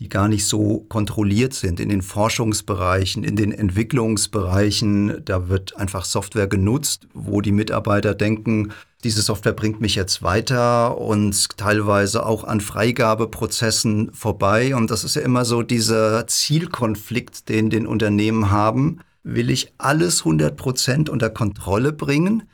die 0.00 0.08
gar 0.08 0.28
nicht 0.28 0.46
so 0.46 0.84
kontrolliert 0.88 1.54
sind, 1.54 1.80
in 1.80 1.88
den 1.88 2.02
Forschungsbereichen, 2.02 3.24
in 3.24 3.36
den 3.36 3.52
Entwicklungsbereichen. 3.52 5.22
Da 5.24 5.48
wird 5.48 5.76
einfach 5.76 6.04
Software 6.04 6.46
genutzt, 6.46 7.08
wo 7.14 7.40
die 7.40 7.52
Mitarbeiter 7.52 8.14
denken, 8.14 8.72
diese 9.04 9.22
Software 9.22 9.52
bringt 9.52 9.80
mich 9.80 9.94
jetzt 9.94 10.22
weiter 10.22 10.98
und 10.98 11.56
teilweise 11.56 12.26
auch 12.26 12.44
an 12.44 12.60
Freigabeprozessen 12.60 14.12
vorbei. 14.12 14.74
Und 14.74 14.90
das 14.90 15.04
ist 15.04 15.16
ja 15.16 15.22
immer 15.22 15.44
so 15.44 15.62
dieser 15.62 16.26
Zielkonflikt, 16.26 17.48
den 17.48 17.70
den 17.70 17.86
Unternehmen 17.86 18.50
haben. 18.50 19.00
Will 19.22 19.50
ich 19.50 19.72
alles 19.78 20.20
100 20.20 20.56
Prozent 20.56 21.08
unter 21.08 21.30
Kontrolle 21.30 21.92
bringen? 21.92 22.44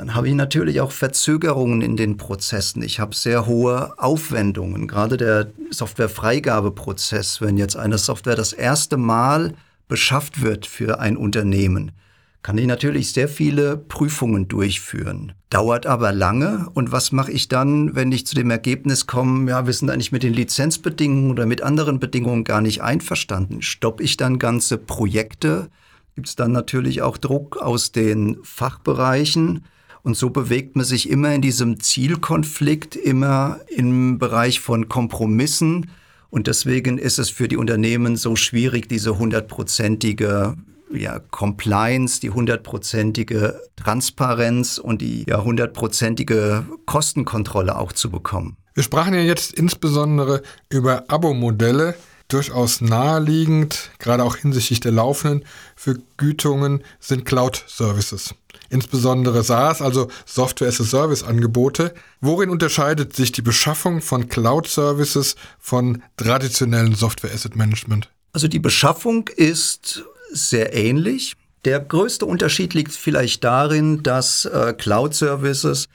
Dann 0.00 0.14
habe 0.14 0.30
ich 0.30 0.34
natürlich 0.34 0.80
auch 0.80 0.92
Verzögerungen 0.92 1.82
in 1.82 1.94
den 1.94 2.16
Prozessen. 2.16 2.82
Ich 2.82 3.00
habe 3.00 3.14
sehr 3.14 3.44
hohe 3.44 3.98
Aufwendungen. 3.98 4.88
Gerade 4.88 5.18
der 5.18 5.48
Softwarefreigabeprozess, 5.68 7.42
wenn 7.42 7.58
jetzt 7.58 7.76
eine 7.76 7.98
Software 7.98 8.34
das 8.34 8.54
erste 8.54 8.96
Mal 8.96 9.52
beschafft 9.88 10.40
wird 10.40 10.64
für 10.64 11.00
ein 11.00 11.18
Unternehmen, 11.18 11.92
kann 12.40 12.56
ich 12.56 12.66
natürlich 12.66 13.12
sehr 13.12 13.28
viele 13.28 13.76
Prüfungen 13.76 14.48
durchführen. 14.48 15.34
Dauert 15.50 15.84
aber 15.84 16.12
lange. 16.12 16.70
Und 16.72 16.92
was 16.92 17.12
mache 17.12 17.32
ich 17.32 17.48
dann, 17.48 17.94
wenn 17.94 18.10
ich 18.10 18.26
zu 18.26 18.34
dem 18.34 18.50
Ergebnis 18.50 19.06
komme, 19.06 19.50
ja, 19.50 19.66
wir 19.66 19.74
sind 19.74 19.90
eigentlich 19.90 20.12
mit 20.12 20.22
den 20.22 20.32
Lizenzbedingungen 20.32 21.30
oder 21.30 21.44
mit 21.44 21.60
anderen 21.60 22.00
Bedingungen 22.00 22.44
gar 22.44 22.62
nicht 22.62 22.82
einverstanden? 22.82 23.60
Stoppe 23.60 24.02
ich 24.02 24.16
dann 24.16 24.38
ganze 24.38 24.78
Projekte? 24.78 25.68
Gibt 26.14 26.28
es 26.28 26.36
dann 26.36 26.52
natürlich 26.52 27.02
auch 27.02 27.18
Druck 27.18 27.58
aus 27.58 27.92
den 27.92 28.38
Fachbereichen? 28.42 29.66
Und 30.02 30.16
so 30.16 30.30
bewegt 30.30 30.76
man 30.76 30.84
sich 30.84 31.08
immer 31.08 31.34
in 31.34 31.42
diesem 31.42 31.80
Zielkonflikt, 31.80 32.96
immer 32.96 33.60
im 33.68 34.18
Bereich 34.18 34.60
von 34.60 34.88
Kompromissen. 34.88 35.90
Und 36.30 36.46
deswegen 36.46 36.98
ist 36.98 37.18
es 37.18 37.28
für 37.30 37.48
die 37.48 37.56
Unternehmen 37.56 38.16
so 38.16 38.36
schwierig, 38.36 38.88
diese 38.88 39.18
hundertprozentige 39.18 40.56
ja, 40.92 41.18
Compliance, 41.18 42.20
die 42.20 42.30
hundertprozentige 42.30 43.60
Transparenz 43.76 44.78
und 44.78 45.00
die 45.00 45.24
ja, 45.28 45.42
hundertprozentige 45.44 46.64
Kostenkontrolle 46.86 47.78
auch 47.78 47.92
zu 47.92 48.10
bekommen. 48.10 48.56
Wir 48.74 48.82
sprachen 48.82 49.14
ja 49.14 49.20
jetzt 49.20 49.52
insbesondere 49.52 50.42
über 50.68 51.04
Abo-Modelle. 51.08 51.94
Durchaus 52.28 52.80
naheliegend, 52.80 53.90
gerade 53.98 54.22
auch 54.22 54.36
hinsichtlich 54.36 54.78
der 54.78 54.92
laufenden 54.92 55.44
Vergütungen, 55.74 56.84
sind 57.00 57.24
Cloud-Services. 57.24 58.34
Insbesondere 58.70 59.42
SaaS, 59.42 59.82
also 59.82 60.08
Software-as-a-Service-Angebote. 60.26 61.92
Worin 62.20 62.50
unterscheidet 62.50 63.14
sich 63.14 63.32
die 63.32 63.42
Beschaffung 63.42 64.00
von 64.00 64.28
Cloud-Services 64.28 65.34
von 65.58 66.02
traditionellen 66.16 66.94
Software-Asset-Management? 66.94 68.08
Also 68.32 68.46
die 68.46 68.60
Beschaffung 68.60 69.28
ist 69.28 70.04
sehr 70.32 70.74
ähnlich. 70.74 71.34
Der 71.64 71.80
größte 71.80 72.24
Unterschied 72.24 72.72
liegt 72.72 72.92
vielleicht 72.92 73.44
darin, 73.44 74.02
dass 74.02 74.44
äh, 74.44 74.72
Cloud-Services 74.72 75.88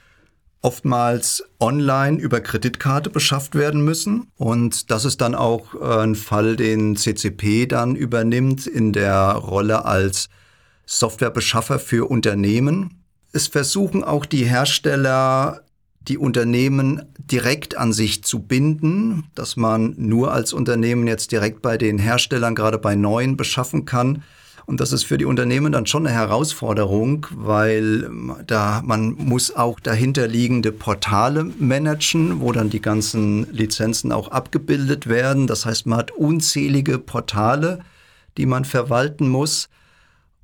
oftmals 0.60 1.44
online 1.60 2.18
über 2.18 2.40
Kreditkarte 2.40 3.08
beschafft 3.08 3.54
werden 3.54 3.84
müssen. 3.84 4.26
Und 4.36 4.90
das 4.90 5.04
ist 5.04 5.20
dann 5.20 5.34
auch 5.34 5.74
äh, 5.74 6.02
ein 6.02 6.14
Fall, 6.14 6.56
den 6.56 6.96
CCP 6.96 7.66
dann 7.66 7.96
übernimmt 7.96 8.66
in 8.66 8.92
der 8.92 9.32
Rolle 9.32 9.84
als 9.84 10.28
Softwarebeschaffer 10.86 11.78
für 11.78 12.08
Unternehmen. 12.08 13.02
Es 13.32 13.48
versuchen 13.48 14.04
auch 14.04 14.24
die 14.24 14.44
Hersteller 14.44 15.62
die 16.08 16.18
Unternehmen 16.18 17.02
direkt 17.18 17.76
an 17.76 17.92
sich 17.92 18.22
zu 18.22 18.40
binden, 18.40 19.24
dass 19.34 19.56
man 19.56 19.94
nur 19.98 20.32
als 20.32 20.52
Unternehmen 20.52 21.08
jetzt 21.08 21.32
direkt 21.32 21.62
bei 21.62 21.76
den 21.76 21.98
Herstellern, 21.98 22.54
gerade 22.54 22.78
bei 22.78 22.94
neuen, 22.94 23.36
beschaffen 23.36 23.84
kann. 23.84 24.22
Und 24.66 24.80
das 24.80 24.92
ist 24.92 25.04
für 25.04 25.18
die 25.18 25.24
Unternehmen 25.24 25.72
dann 25.72 25.86
schon 25.86 26.06
eine 26.06 26.14
Herausforderung, 26.14 27.26
weil 27.32 28.10
da 28.46 28.82
man 28.84 29.14
muss 29.14 29.54
auch 29.54 29.78
dahinterliegende 29.78 30.72
Portale 30.72 31.44
managen, 31.58 32.40
wo 32.40 32.52
dann 32.52 32.70
die 32.70 32.82
ganzen 32.82 33.52
Lizenzen 33.52 34.10
auch 34.10 34.28
abgebildet 34.28 35.08
werden. 35.08 35.46
Das 35.46 35.66
heißt, 35.66 35.86
man 35.86 35.98
hat 35.98 36.10
unzählige 36.12 36.98
Portale, 36.98 37.80
die 38.36 38.46
man 38.46 38.64
verwalten 38.64 39.28
muss 39.28 39.68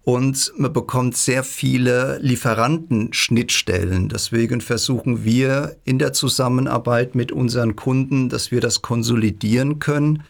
und 0.04 0.52
man 0.56 0.72
bekommt 0.72 1.16
sehr 1.16 1.44
viele 1.44 2.18
Lieferantenschnittstellen. 2.18 4.08
Deswegen 4.08 4.60
versuchen 4.60 5.24
wir 5.24 5.76
in 5.84 5.98
der 5.98 6.12
Zusammenarbeit 6.12 7.14
mit 7.14 7.30
unseren 7.30 7.76
Kunden, 7.76 8.28
dass 8.28 8.50
wir 8.50 8.60
das 8.60 8.82
konsolidieren 8.82 9.78
können, 9.78 10.24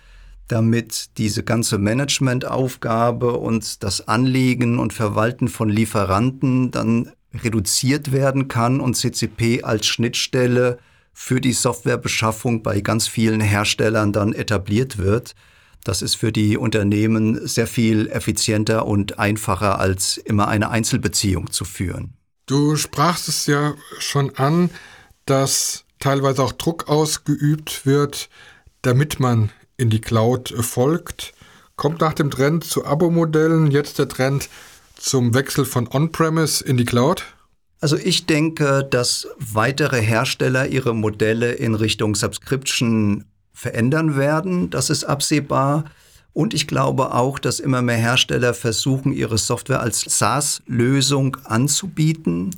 damit 0.48 1.16
diese 1.16 1.42
ganze 1.42 1.78
Managementaufgabe 1.78 3.32
und 3.32 3.82
das 3.82 4.06
Anlegen 4.08 4.78
und 4.78 4.92
Verwalten 4.92 5.48
von 5.48 5.70
Lieferanten 5.70 6.70
dann 6.70 7.10
reduziert 7.32 8.12
werden 8.12 8.48
kann 8.48 8.78
und 8.80 8.94
CCP 8.94 9.62
als 9.62 9.86
Schnittstelle 9.86 10.78
für 11.14 11.40
die 11.40 11.52
Softwarebeschaffung 11.52 12.62
bei 12.62 12.82
ganz 12.82 13.06
vielen 13.06 13.40
Herstellern 13.40 14.12
dann 14.12 14.34
etabliert 14.34 14.98
wird. 14.98 15.34
Das 15.84 16.02
ist 16.02 16.14
für 16.14 16.32
die 16.32 16.56
Unternehmen 16.56 17.46
sehr 17.46 17.66
viel 17.66 18.08
effizienter 18.08 18.86
und 18.86 19.18
einfacher, 19.18 19.78
als 19.78 20.16
immer 20.16 20.48
eine 20.48 20.70
Einzelbeziehung 20.70 21.50
zu 21.50 21.64
führen. 21.64 22.14
Du 22.46 22.76
sprachst 22.76 23.28
es 23.28 23.46
ja 23.46 23.74
schon 23.98 24.36
an, 24.36 24.70
dass 25.26 25.84
teilweise 25.98 26.42
auch 26.42 26.52
Druck 26.52 26.88
ausgeübt 26.88 27.86
wird, 27.86 28.28
damit 28.82 29.20
man 29.20 29.50
in 29.76 29.90
die 29.90 30.00
Cloud 30.00 30.54
folgt. 30.60 31.32
Kommt 31.76 32.00
nach 32.00 32.14
dem 32.14 32.30
Trend 32.30 32.64
zu 32.64 32.84
Abo-Modellen 32.84 33.70
jetzt 33.70 33.98
der 33.98 34.08
Trend 34.08 34.48
zum 34.96 35.34
Wechsel 35.34 35.64
von 35.64 35.88
On-Premise 35.88 36.64
in 36.64 36.76
die 36.76 36.84
Cloud? 36.84 37.24
Also 37.80 37.96
ich 37.96 38.26
denke, 38.26 38.86
dass 38.88 39.26
weitere 39.38 40.00
Hersteller 40.00 40.68
ihre 40.68 40.94
Modelle 40.94 41.52
in 41.52 41.74
Richtung 41.74 42.14
Subscription 42.14 43.24
verändern 43.52 44.16
werden. 44.16 44.70
Das 44.70 44.90
ist 44.90 45.04
absehbar. 45.04 45.84
Und 46.32 46.54
ich 46.54 46.66
glaube 46.66 47.14
auch, 47.14 47.38
dass 47.38 47.60
immer 47.60 47.82
mehr 47.82 47.96
Hersteller 47.96 48.54
versuchen, 48.54 49.12
ihre 49.12 49.38
Software 49.38 49.80
als 49.80 50.00
SaaS-Lösung 50.00 51.36
anzubieten. 51.44 52.54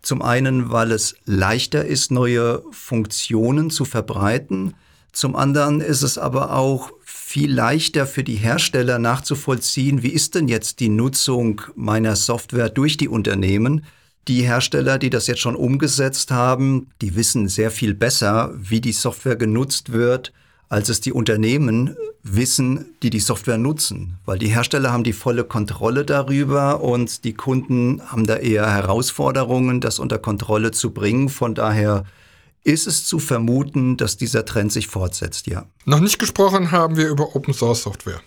Zum 0.00 0.22
einen, 0.22 0.70
weil 0.70 0.92
es 0.92 1.16
leichter 1.26 1.84
ist, 1.84 2.10
neue 2.10 2.62
Funktionen 2.70 3.70
zu 3.70 3.84
verbreiten. 3.84 4.74
Zum 5.12 5.36
anderen 5.36 5.80
ist 5.80 6.02
es 6.02 6.16
aber 6.16 6.54
auch 6.54 6.92
viel 7.04 7.52
leichter 7.52 8.06
für 8.06 8.24
die 8.24 8.36
Hersteller 8.36 8.98
nachzuvollziehen, 8.98 10.02
wie 10.02 10.08
ist 10.08 10.34
denn 10.34 10.48
jetzt 10.48 10.80
die 10.80 10.88
Nutzung 10.88 11.60
meiner 11.74 12.16
Software 12.16 12.70
durch 12.70 12.96
die 12.96 13.08
Unternehmen. 13.08 13.84
Die 14.28 14.42
Hersteller, 14.42 14.98
die 14.98 15.08
das 15.08 15.26
jetzt 15.26 15.40
schon 15.40 15.56
umgesetzt 15.56 16.30
haben, 16.30 16.90
die 17.00 17.16
wissen 17.16 17.48
sehr 17.48 17.70
viel 17.70 17.94
besser, 17.94 18.52
wie 18.54 18.82
die 18.82 18.92
Software 18.92 19.36
genutzt 19.36 19.90
wird, 19.90 20.34
als 20.68 20.90
es 20.90 21.00
die 21.00 21.12
Unternehmen 21.12 21.96
wissen, 22.22 22.94
die 23.02 23.08
die 23.08 23.20
Software 23.20 23.56
nutzen. 23.56 24.18
Weil 24.26 24.38
die 24.38 24.48
Hersteller 24.48 24.92
haben 24.92 25.02
die 25.02 25.14
volle 25.14 25.44
Kontrolle 25.44 26.04
darüber 26.04 26.82
und 26.82 27.24
die 27.24 27.32
Kunden 27.32 28.02
haben 28.06 28.26
da 28.26 28.36
eher 28.36 28.70
Herausforderungen, 28.70 29.80
das 29.80 29.98
unter 29.98 30.18
Kontrolle 30.18 30.72
zu 30.72 30.90
bringen. 30.90 31.30
Von 31.30 31.54
daher 31.54 32.04
ist 32.64 32.86
es 32.86 33.06
zu 33.06 33.18
vermuten, 33.20 33.96
dass 33.96 34.18
dieser 34.18 34.44
Trend 34.44 34.72
sich 34.72 34.88
fortsetzt, 34.88 35.46
ja. 35.46 35.64
Noch 35.86 36.00
nicht 36.00 36.18
gesprochen 36.18 36.70
haben 36.70 36.98
wir 36.98 37.08
über 37.08 37.34
Open 37.34 37.54
Source 37.54 37.82
Software. 37.82 38.20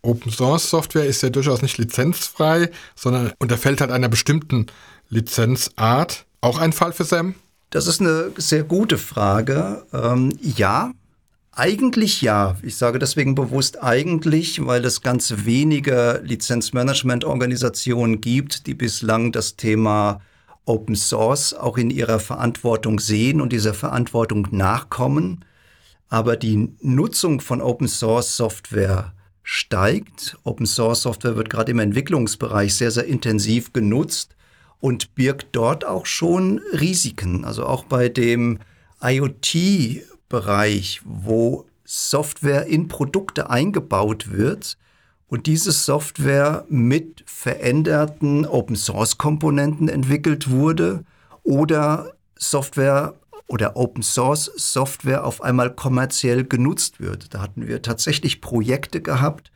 Open 0.00 0.32
Source 0.32 0.70
Software 0.70 1.04
ist 1.04 1.22
ja 1.22 1.30
durchaus 1.30 1.62
nicht 1.62 1.76
lizenzfrei, 1.78 2.70
sondern 2.94 3.32
unterfällt 3.38 3.80
halt 3.80 3.90
einer 3.90 4.08
bestimmten 4.08 4.66
Lizenzart. 5.08 6.26
Auch 6.40 6.58
ein 6.58 6.72
Fall 6.72 6.92
für 6.92 7.04
Sam? 7.04 7.34
Das 7.70 7.86
ist 7.86 8.00
eine 8.00 8.30
sehr 8.36 8.62
gute 8.62 8.98
Frage. 8.98 9.84
Ähm, 9.92 10.38
ja, 10.40 10.92
eigentlich 11.52 12.22
ja. 12.22 12.56
Ich 12.62 12.76
sage 12.76 12.98
deswegen 12.98 13.34
bewusst 13.34 13.82
eigentlich, 13.82 14.64
weil 14.64 14.84
es 14.84 15.00
ganz 15.00 15.32
wenige 15.44 16.20
Lizenzmanagement-Organisationen 16.24 18.20
gibt, 18.20 18.66
die 18.66 18.74
bislang 18.74 19.32
das 19.32 19.56
Thema 19.56 20.20
Open 20.64 20.96
Source 20.96 21.54
auch 21.54 21.78
in 21.78 21.90
ihrer 21.90 22.18
Verantwortung 22.18 23.00
sehen 23.00 23.40
und 23.40 23.52
dieser 23.52 23.74
Verantwortung 23.74 24.48
nachkommen. 24.50 25.44
Aber 26.08 26.36
die 26.36 26.72
Nutzung 26.82 27.40
von 27.40 27.60
Open 27.60 27.88
Source 27.88 28.36
Software 28.36 29.12
steigt. 29.42 30.36
Open 30.44 30.66
Source 30.66 31.02
Software 31.02 31.36
wird 31.36 31.50
gerade 31.50 31.72
im 31.72 31.78
Entwicklungsbereich 31.78 32.74
sehr, 32.74 32.90
sehr 32.90 33.06
intensiv 33.06 33.72
genutzt 33.72 34.35
und 34.80 35.14
birgt 35.14 35.48
dort 35.52 35.84
auch 35.84 36.06
schon 36.06 36.60
Risiken. 36.72 37.44
Also 37.44 37.66
auch 37.66 37.84
bei 37.84 38.08
dem 38.08 38.58
IoT-Bereich, 39.00 41.02
wo 41.04 41.66
Software 41.84 42.66
in 42.66 42.88
Produkte 42.88 43.50
eingebaut 43.50 44.32
wird 44.32 44.76
und 45.28 45.46
diese 45.46 45.72
Software 45.72 46.64
mit 46.68 47.24
veränderten 47.26 48.46
Open-Source-Komponenten 48.46 49.88
entwickelt 49.88 50.50
wurde 50.50 51.04
oder 51.42 52.12
Software 52.36 53.14
oder 53.48 53.76
Open 53.76 54.02
Source 54.02 54.50
Software 54.56 55.24
auf 55.24 55.42
einmal 55.42 55.74
kommerziell 55.74 56.44
genutzt 56.44 57.00
wird. 57.00 57.34
Da 57.34 57.40
hatten 57.40 57.66
wir 57.66 57.82
tatsächlich 57.82 58.40
Projekte 58.40 59.00
gehabt, 59.00 59.50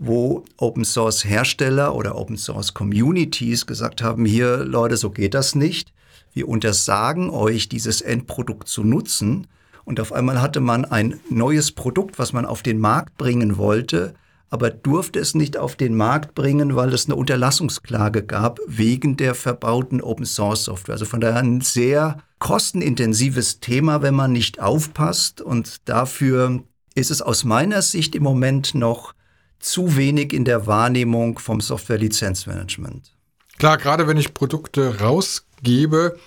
wo 0.00 0.44
Open 0.56 0.84
Source 0.84 1.24
Hersteller 1.24 1.94
oder 1.94 2.16
Open 2.16 2.38
Source 2.38 2.72
Communities 2.72 3.66
gesagt 3.66 4.02
haben, 4.02 4.24
hier 4.24 4.64
Leute, 4.64 4.96
so 4.96 5.10
geht 5.10 5.34
das 5.34 5.54
nicht. 5.54 5.92
Wir 6.32 6.48
untersagen 6.48 7.28
euch, 7.28 7.68
dieses 7.68 8.00
Endprodukt 8.00 8.66
zu 8.66 8.82
nutzen. 8.82 9.46
Und 9.84 10.00
auf 10.00 10.12
einmal 10.12 10.40
hatte 10.40 10.60
man 10.60 10.86
ein 10.86 11.20
neues 11.28 11.72
Produkt, 11.72 12.18
was 12.18 12.32
man 12.32 12.46
auf 12.46 12.62
den 12.62 12.78
Markt 12.78 13.18
bringen 13.18 13.58
wollte, 13.58 14.14
aber 14.48 14.70
durfte 14.70 15.18
es 15.18 15.34
nicht 15.34 15.56
auf 15.56 15.76
den 15.76 15.94
Markt 15.94 16.34
bringen, 16.34 16.76
weil 16.76 16.92
es 16.94 17.04
eine 17.04 17.16
Unterlassungsklage 17.16 18.22
gab 18.22 18.58
wegen 18.66 19.16
der 19.16 19.34
verbauten 19.34 20.00
Open 20.00 20.24
Source 20.24 20.64
Software. 20.64 20.94
Also 20.94 21.04
von 21.04 21.20
daher 21.20 21.40
ein 21.40 21.60
sehr 21.60 22.18
kostenintensives 22.38 23.60
Thema, 23.60 24.00
wenn 24.00 24.14
man 24.14 24.32
nicht 24.32 24.60
aufpasst. 24.60 25.42
Und 25.42 25.88
dafür 25.88 26.62
ist 26.94 27.10
es 27.10 27.20
aus 27.20 27.44
meiner 27.44 27.82
Sicht 27.82 28.14
im 28.14 28.22
Moment 28.22 28.74
noch 28.74 29.14
zu 29.60 29.96
wenig 29.96 30.32
in 30.32 30.44
der 30.44 30.66
Wahrnehmung 30.66 31.38
vom 31.38 31.60
Software-Lizenzmanagement. 31.60 33.12
Klar, 33.58 33.78
gerade 33.78 34.06
wenn 34.06 34.16
ich 34.16 34.34
Produkte 34.34 35.00
rausgebe, 35.00 36.18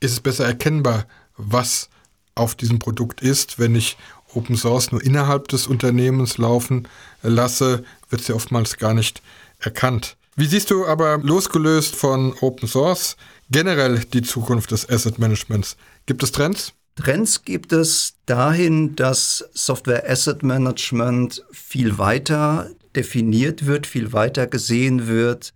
ist 0.00 0.12
es 0.12 0.20
besser 0.20 0.46
erkennbar, 0.46 1.06
was 1.36 1.90
auf 2.34 2.54
diesem 2.54 2.78
Produkt 2.78 3.20
ist. 3.20 3.58
Wenn 3.58 3.74
ich 3.74 3.96
Open 4.34 4.56
Source 4.56 4.92
nur 4.92 5.02
innerhalb 5.02 5.48
des 5.48 5.66
Unternehmens 5.66 6.38
laufen 6.38 6.88
lasse, 7.22 7.84
wird 8.08 8.26
ja 8.26 8.34
oftmals 8.34 8.76
gar 8.76 8.94
nicht 8.94 9.22
erkannt. 9.58 10.16
Wie 10.36 10.46
siehst 10.46 10.70
du 10.70 10.86
aber 10.86 11.18
losgelöst 11.18 11.96
von 11.96 12.32
Open 12.40 12.68
Source 12.68 13.16
generell 13.50 14.04
die 14.12 14.22
Zukunft 14.22 14.70
des 14.70 14.88
Asset 14.88 15.18
Managements? 15.18 15.76
Gibt 16.06 16.22
es 16.22 16.32
Trends? 16.32 16.72
Trends 16.98 17.44
gibt 17.44 17.72
es 17.72 18.14
dahin, 18.26 18.96
dass 18.96 19.48
Software 19.52 20.10
Asset 20.10 20.42
Management 20.42 21.44
viel 21.52 21.96
weiter 21.96 22.70
definiert 22.96 23.66
wird, 23.66 23.86
viel 23.86 24.12
weiter 24.12 24.48
gesehen 24.48 25.06
wird. 25.06 25.54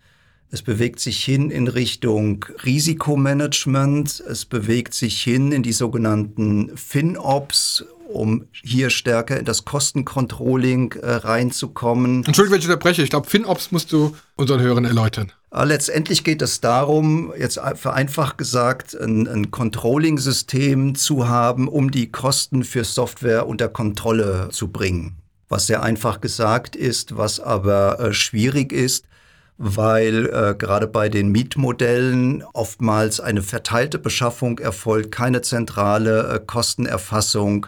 Es 0.51 0.63
bewegt 0.63 1.01
sich 1.01 1.25
hin 1.25 1.51
in 1.51 1.67
Richtung 1.67 2.45
Risikomanagement. 2.65 4.21
Es 4.21 4.45
bewegt 4.45 4.95
sich 4.95 5.21
hin 5.21 5.51
in 5.51 5.65
die 5.65 5.73
sogenannten 5.73 6.77
FinOps, 6.77 7.85
um 8.09 8.47
hier 8.53 8.91
stärker 8.91 9.37
in 9.37 9.45
das 9.45 9.65
Kostencontrolling 9.65 10.93
äh, 10.93 11.11
reinzukommen. 11.11 12.23
Entschuldigung, 12.25 12.53
wenn 12.55 12.61
ich 12.61 12.67
unterbreche. 12.67 13.03
Ich 13.03 13.11
glaube, 13.11 13.29
FinOps 13.29 13.73
musst 13.73 13.91
du 13.93 14.15
unseren 14.37 14.61
Hörern 14.61 14.85
erläutern. 14.85 15.33
Äh, 15.53 15.65
letztendlich 15.65 16.25
geht 16.25 16.43
es 16.43 16.61
darum, 16.61 17.33
jetzt 17.39 17.61
vereinfacht 17.75 18.39
gesagt, 18.39 18.95
ein, 18.95 19.29
ein 19.29 19.51
Controlling-System 19.51 20.95
zu 20.95 21.29
haben, 21.29 21.69
um 21.69 21.91
die 21.91 22.11
Kosten 22.11 22.65
für 22.65 22.85
Software 22.85 23.47
unter 23.47 23.69
Kontrolle 23.69 24.49
zu 24.51 24.69
bringen 24.69 25.23
was 25.53 25.67
sehr 25.67 25.83
einfach 25.83 26.23
gesagt 26.23 26.75
ist, 26.75 27.17
was 27.19 27.39
aber 27.39 28.01
äh, 28.01 28.15
schwierig 28.15 28.73
ist, 28.73 29.05
weil 29.59 30.27
äh, 30.27 30.55
gerade 30.57 30.89
bei 30.89 31.11
den 31.11 31.31
Mietmodellen 31.31 32.43
oftmals 32.55 33.21
eine 33.21 33.43
verteilte 33.43 33.99
Beschaffung 33.99 34.59
erfolgt, 34.59 35.13
keine 35.13 35.43
zentrale 35.43 36.35
äh, 36.35 36.41
Kostenerfassung. 36.45 37.67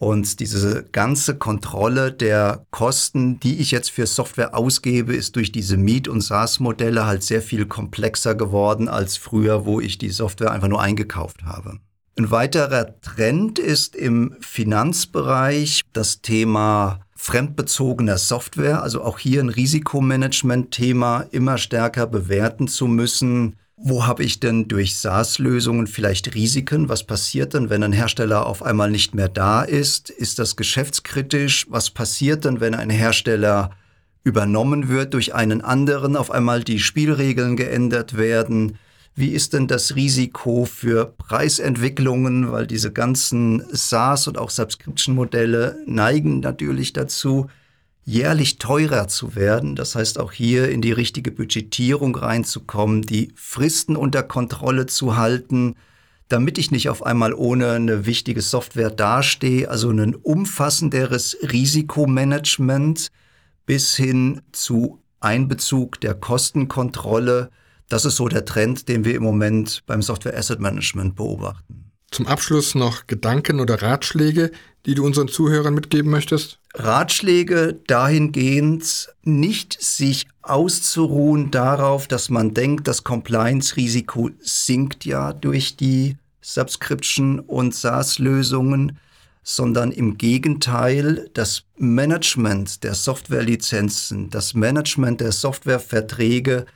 Und 0.00 0.40
diese 0.40 0.84
ganze 0.92 1.36
Kontrolle 1.36 2.10
der 2.10 2.64
Kosten, 2.70 3.38
die 3.38 3.58
ich 3.58 3.70
jetzt 3.70 3.90
für 3.90 4.06
Software 4.06 4.56
ausgebe, 4.56 5.14
ist 5.14 5.36
durch 5.36 5.52
diese 5.52 5.76
Miet- 5.76 6.08
und 6.08 6.22
SaaS-Modelle 6.22 7.04
halt 7.04 7.22
sehr 7.22 7.42
viel 7.42 7.66
komplexer 7.66 8.34
geworden 8.34 8.88
als 8.88 9.18
früher, 9.18 9.66
wo 9.66 9.78
ich 9.78 9.98
die 9.98 10.08
Software 10.08 10.52
einfach 10.52 10.68
nur 10.68 10.80
eingekauft 10.80 11.44
habe. 11.44 11.80
Ein 12.20 12.30
weiterer 12.30 13.00
Trend 13.00 13.58
ist 13.58 13.96
im 13.96 14.36
Finanzbereich 14.40 15.80
das 15.94 16.20
Thema 16.20 17.00
fremdbezogener 17.16 18.18
Software, 18.18 18.82
also 18.82 19.02
auch 19.02 19.18
hier 19.18 19.40
ein 19.40 19.48
Risikomanagement-Thema 19.48 21.24
immer 21.30 21.56
stärker 21.56 22.06
bewerten 22.06 22.68
zu 22.68 22.88
müssen. 22.88 23.56
Wo 23.74 24.06
habe 24.06 24.22
ich 24.22 24.38
denn 24.38 24.68
durch 24.68 24.98
SaaS-Lösungen 24.98 25.86
vielleicht 25.86 26.34
Risiken? 26.34 26.90
Was 26.90 27.04
passiert 27.04 27.54
denn, 27.54 27.70
wenn 27.70 27.82
ein 27.82 27.94
Hersteller 27.94 28.44
auf 28.44 28.62
einmal 28.62 28.90
nicht 28.90 29.14
mehr 29.14 29.30
da 29.30 29.62
ist? 29.62 30.10
Ist 30.10 30.38
das 30.38 30.56
geschäftskritisch? 30.56 31.68
Was 31.70 31.88
passiert 31.88 32.44
denn, 32.44 32.60
wenn 32.60 32.74
ein 32.74 32.90
Hersteller 32.90 33.70
übernommen 34.24 34.90
wird 34.90 35.14
durch 35.14 35.34
einen 35.34 35.62
anderen, 35.62 36.16
auf 36.16 36.30
einmal 36.30 36.64
die 36.64 36.80
Spielregeln 36.80 37.56
geändert 37.56 38.18
werden? 38.18 38.76
Wie 39.14 39.30
ist 39.32 39.52
denn 39.52 39.66
das 39.66 39.96
Risiko 39.96 40.64
für 40.64 41.06
Preisentwicklungen? 41.18 42.52
Weil 42.52 42.66
diese 42.66 42.92
ganzen 42.92 43.62
SaaS 43.70 44.28
und 44.28 44.38
auch 44.38 44.50
Subscription-Modelle 44.50 45.82
neigen 45.86 46.40
natürlich 46.40 46.92
dazu, 46.92 47.48
jährlich 48.04 48.58
teurer 48.58 49.08
zu 49.08 49.34
werden. 49.34 49.76
Das 49.76 49.94
heißt 49.94 50.18
auch 50.18 50.32
hier 50.32 50.70
in 50.70 50.80
die 50.80 50.92
richtige 50.92 51.30
Budgetierung 51.30 52.16
reinzukommen, 52.16 53.02
die 53.02 53.32
Fristen 53.34 53.96
unter 53.96 54.22
Kontrolle 54.22 54.86
zu 54.86 55.16
halten, 55.16 55.76
damit 56.28 56.58
ich 56.58 56.70
nicht 56.70 56.88
auf 56.88 57.04
einmal 57.04 57.34
ohne 57.34 57.72
eine 57.72 58.06
wichtige 58.06 58.40
Software 58.40 58.90
dastehe. 58.90 59.68
Also 59.68 59.90
ein 59.90 60.14
umfassenderes 60.14 61.36
Risikomanagement 61.42 63.08
bis 63.66 63.96
hin 63.96 64.40
zu 64.52 65.02
Einbezug 65.20 66.00
der 66.00 66.14
Kostenkontrolle. 66.14 67.50
Das 67.90 68.04
ist 68.04 68.16
so 68.16 68.28
der 68.28 68.44
Trend, 68.44 68.88
den 68.88 69.04
wir 69.04 69.16
im 69.16 69.24
Moment 69.24 69.82
beim 69.84 70.00
Software 70.00 70.38
Asset 70.38 70.60
Management 70.60 71.16
beobachten. 71.16 71.90
Zum 72.12 72.28
Abschluss 72.28 72.76
noch 72.76 73.08
Gedanken 73.08 73.58
oder 73.58 73.82
Ratschläge, 73.82 74.52
die 74.86 74.94
du 74.94 75.04
unseren 75.04 75.26
Zuhörern 75.26 75.74
mitgeben 75.74 76.08
möchtest? 76.08 76.60
Ratschläge 76.74 77.80
dahingehend, 77.88 79.12
nicht 79.24 79.76
sich 79.82 80.28
auszuruhen 80.40 81.50
darauf, 81.50 82.06
dass 82.06 82.30
man 82.30 82.54
denkt, 82.54 82.86
das 82.86 83.02
Compliance-Risiko 83.02 84.30
sinkt 84.38 85.04
ja 85.04 85.32
durch 85.32 85.76
die 85.76 86.16
Subscription- 86.40 87.40
und 87.40 87.74
SaaS-Lösungen, 87.74 88.98
sondern 89.42 89.90
im 89.90 90.16
Gegenteil, 90.16 91.28
das 91.34 91.64
Management 91.76 92.84
der 92.84 92.94
Softwarelizenzen, 92.94 94.30
das 94.30 94.54
Management 94.54 95.20
der 95.20 95.32
Softwareverträge 95.32 96.66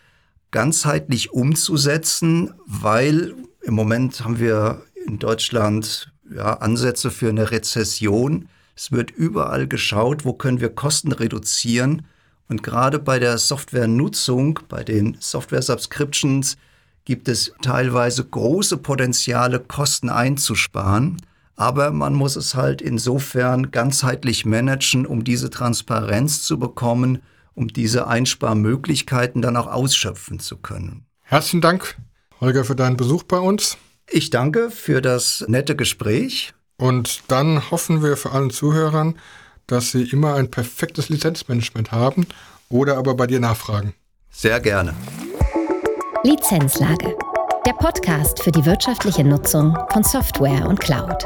ganzheitlich 0.54 1.32
umzusetzen, 1.32 2.54
weil 2.64 3.34
im 3.62 3.74
Moment 3.74 4.24
haben 4.24 4.38
wir 4.38 4.82
in 5.04 5.18
Deutschland 5.18 6.12
ja, 6.32 6.54
Ansätze 6.58 7.10
für 7.10 7.28
eine 7.28 7.50
Rezession. 7.50 8.48
Es 8.76 8.92
wird 8.92 9.10
überall 9.10 9.66
geschaut, 9.66 10.24
wo 10.24 10.32
können 10.32 10.60
wir 10.60 10.68
Kosten 10.68 11.10
reduzieren. 11.10 12.06
Und 12.48 12.62
gerade 12.62 13.00
bei 13.00 13.18
der 13.18 13.36
Softwarenutzung, 13.36 14.60
bei 14.68 14.84
den 14.84 15.16
Software-Subscriptions, 15.18 16.56
gibt 17.04 17.26
es 17.28 17.52
teilweise 17.60 18.24
große 18.24 18.76
Potenziale, 18.76 19.58
Kosten 19.58 20.08
einzusparen. 20.08 21.20
Aber 21.56 21.90
man 21.90 22.14
muss 22.14 22.36
es 22.36 22.54
halt 22.54 22.80
insofern 22.80 23.72
ganzheitlich 23.72 24.46
managen, 24.46 25.04
um 25.04 25.24
diese 25.24 25.50
Transparenz 25.50 26.42
zu 26.42 26.60
bekommen, 26.60 27.22
um 27.54 27.68
diese 27.68 28.06
Einsparmöglichkeiten 28.06 29.42
dann 29.42 29.56
auch 29.56 29.66
ausschöpfen 29.66 30.38
zu 30.38 30.56
können. 30.56 31.06
Herzlichen 31.22 31.60
Dank, 31.60 31.96
Holger, 32.40 32.64
für 32.64 32.76
deinen 32.76 32.96
Besuch 32.96 33.22
bei 33.22 33.38
uns. 33.38 33.78
Ich 34.10 34.30
danke 34.30 34.70
für 34.70 35.00
das 35.00 35.44
nette 35.48 35.76
Gespräch. 35.76 36.54
Und 36.76 37.22
dann 37.28 37.70
hoffen 37.70 38.02
wir 38.02 38.16
für 38.16 38.32
allen 38.32 38.50
Zuhörern, 38.50 39.16
dass 39.66 39.92
sie 39.92 40.02
immer 40.02 40.34
ein 40.34 40.50
perfektes 40.50 41.08
Lizenzmanagement 41.08 41.92
haben 41.92 42.26
oder 42.68 42.98
aber 42.98 43.14
bei 43.14 43.26
dir 43.26 43.40
nachfragen. 43.40 43.94
Sehr 44.30 44.60
gerne. 44.60 44.94
Lizenzlage. 46.24 47.16
Der 47.66 47.72
Podcast 47.72 48.42
für 48.42 48.50
die 48.50 48.66
wirtschaftliche 48.66 49.24
Nutzung 49.24 49.78
von 49.90 50.02
Software 50.02 50.66
und 50.66 50.80
Cloud. 50.80 51.24